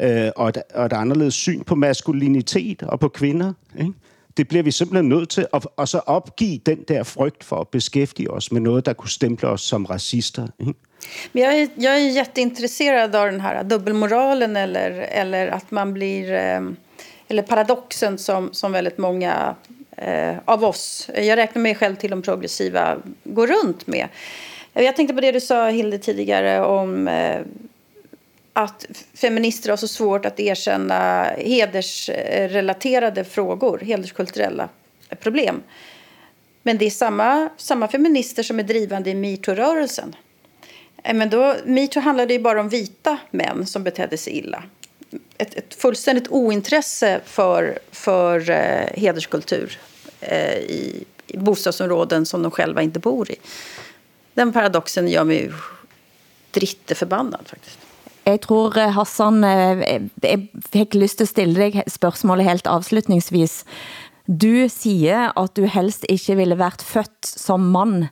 [0.00, 3.52] øh, og, et, og et anderledes syn på maskulinitet og på kvinder.
[3.78, 3.92] Ikke?
[4.40, 7.68] Det bliver vi simpelthen nødt til, at og så opgive den der frygt for at
[7.68, 10.46] beskæftige os med noget, der kunne stemple os som racister.
[10.60, 10.74] Ikke?
[11.32, 16.32] Men jag är, jag är jätteintresserad av den här dubbelmoralen eller, eller att man blir...
[16.32, 16.76] Ehm,
[17.28, 19.54] eller paradoxen som, som väldigt många
[19.96, 24.08] eh, av oss, jag räknar mig själv till de progressiva, går runt med.
[24.72, 27.40] Jag tänkte på det du sa, Hilde, tidigare om eh,
[28.62, 34.68] att feminister har så svårt att erkänna hedersrelaterade frågor, hederskulturella
[35.20, 35.62] problem.
[36.62, 40.16] Men det är samma, samma feminister som är drivande i metoo-rörelsen.
[41.04, 44.62] Eh, men då, metoo handlade ju bara om vita män som betedde sig illa.
[45.38, 49.78] Ett, ett fullständigt ointresse för, för eh, hederskultur
[50.20, 53.36] eh, i, i bostadsområden som de själva inte bor i.
[54.34, 55.50] Den paradoxen gör mig
[56.50, 57.78] dritteförbannad faktiskt.
[58.26, 62.66] Jeg tror, eh, Hassan, eh, eh, jeg fik lyst til at stille dig spørgsmålet helt
[62.66, 63.64] afslutningsvis.
[64.28, 68.04] Du siger, at du helst ikke ville været født som mand.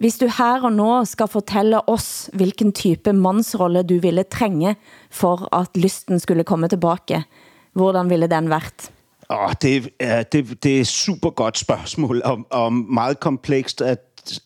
[0.00, 4.76] Hvis du her og nu skal fortælle os, hvilken type mandsrolle du ville trænge
[5.10, 7.24] for at lysten skulle komme tilbage,
[7.72, 8.90] hvordan ville den været?
[9.30, 13.98] Oh, det, er, det, det er super godt spørgsmål, og, og meget komplekst at,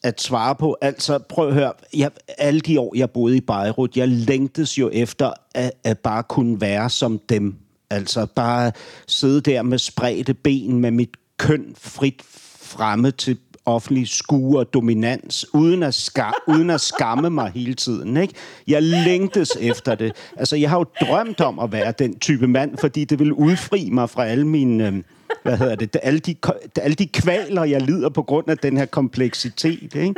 [0.03, 0.77] at svare på.
[0.81, 1.73] Altså, prøv at høre.
[1.97, 6.23] Jeg, alle de år, jeg boede i Beirut, jeg længtes jo efter at, at bare
[6.23, 7.57] kunne være som dem.
[7.91, 8.73] Altså, bare
[9.07, 12.23] sidde der med spredte ben, med mit køn frit
[12.61, 18.17] fremme til offentlig skue og dominans, uden at, ska- uden at skamme mig hele tiden.
[18.17, 18.35] Ikke?
[18.69, 20.13] Jeg længtes efter det.
[20.37, 23.89] Altså, jeg har jo drømt om at være den type mand, fordi det ville udfri
[23.93, 24.87] mig fra alle mine...
[24.87, 24.95] Øh,
[25.43, 26.35] hvad hedder det, alle de,
[26.83, 29.95] alle de kvaler, jeg lider på grund af den her kompleksitet.
[29.95, 30.15] Ikke?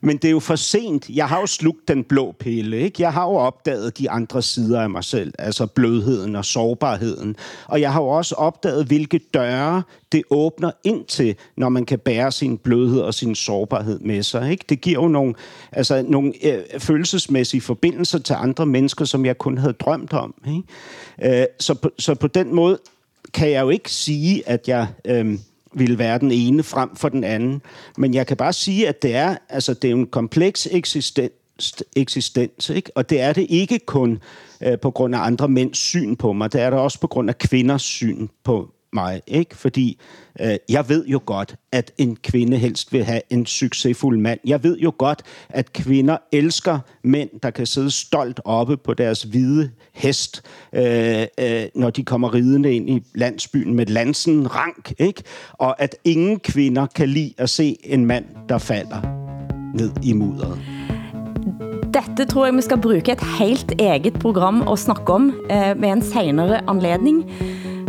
[0.00, 1.08] Men det er jo for sent.
[1.08, 2.80] Jeg har jo slugt den blå pille.
[2.80, 3.02] Ikke?
[3.02, 7.36] Jeg har jo opdaget de andre sider af mig selv, altså blødheden og sårbarheden.
[7.66, 9.82] Og jeg har jo også opdaget, hvilke døre
[10.12, 14.50] det åbner ind til, når man kan bære sin blødhed og sin sårbarhed med sig.
[14.50, 14.64] Ikke?
[14.68, 15.34] Det giver jo nogle,
[15.72, 20.34] altså, nogle øh, følelsesmæssige forbindelser til andre mennesker, som jeg kun havde drømt om.
[20.46, 21.40] Ikke?
[21.40, 22.78] Øh, så, på, så på den måde
[23.34, 24.88] kan jeg jo ikke sige, at jeg...
[25.04, 25.38] Øh,
[25.74, 27.62] ville være den ene frem for den anden.
[27.98, 32.70] Men jeg kan bare sige, at det er, altså, det er en kompleks eksistens, eksistens
[32.70, 32.90] ikke?
[32.94, 34.18] og det er det ikke kun
[34.60, 37.28] øh, på grund af andre mænds syn på mig, det er det også på grund
[37.28, 39.56] af kvinders syn på mig, ikke?
[39.56, 40.00] Fordi
[40.40, 44.40] øh, jeg ved jo godt, at en kvinde helst vil have en succesfuld mand.
[44.44, 49.22] Jeg ved jo godt, at kvinder elsker mænd, der kan sidde stolt oppe på deres
[49.22, 55.22] hvide hest, øh, øh, når de kommer ridende ind i landsbyen med lansen rank, ikke?
[55.52, 59.00] Og at ingen kvinder kan lide at se en mand, der falder
[59.74, 60.58] ned i mudderet.
[61.94, 65.82] Dette tror jeg, vi skal bruge et helt eget program og snakke om øh, eh,
[65.82, 67.24] ved en senere anledning.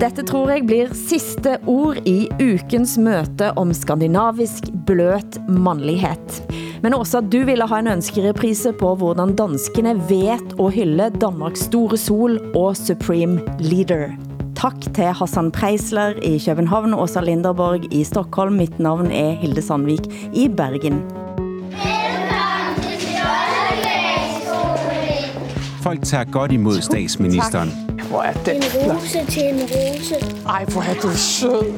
[0.01, 6.39] Dette tror jeg blir sidste ord i ukens møte om skandinavisk bløt mandlighed.
[6.81, 12.01] Men også du ville ha en ønskereprise på hvordan danskene vet at hylde Danmarks store
[12.01, 14.17] sol og Supreme Leader.
[14.57, 18.57] Tak til Hassan Preisler i København, Åsa Linderborg i Stockholm.
[18.57, 21.03] Mitt navn er Hilde Sandvik i Bergen.
[25.81, 27.69] Folk tager godt imod statsministeren.
[28.09, 30.15] Hvor er den En rose til en rose.
[30.47, 31.73] Ej, hvor er du sød.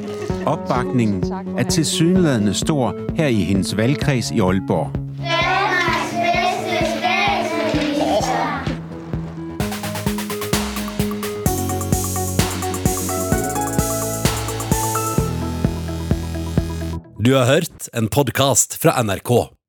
[0.45, 1.24] Opbakningen
[1.58, 4.91] er til synlædende stor her i hendes valgkreds i Aalborg.
[4.93, 8.74] Danmarks bedste statsminister.
[17.26, 19.53] Du har hørt en podcast fra NRK.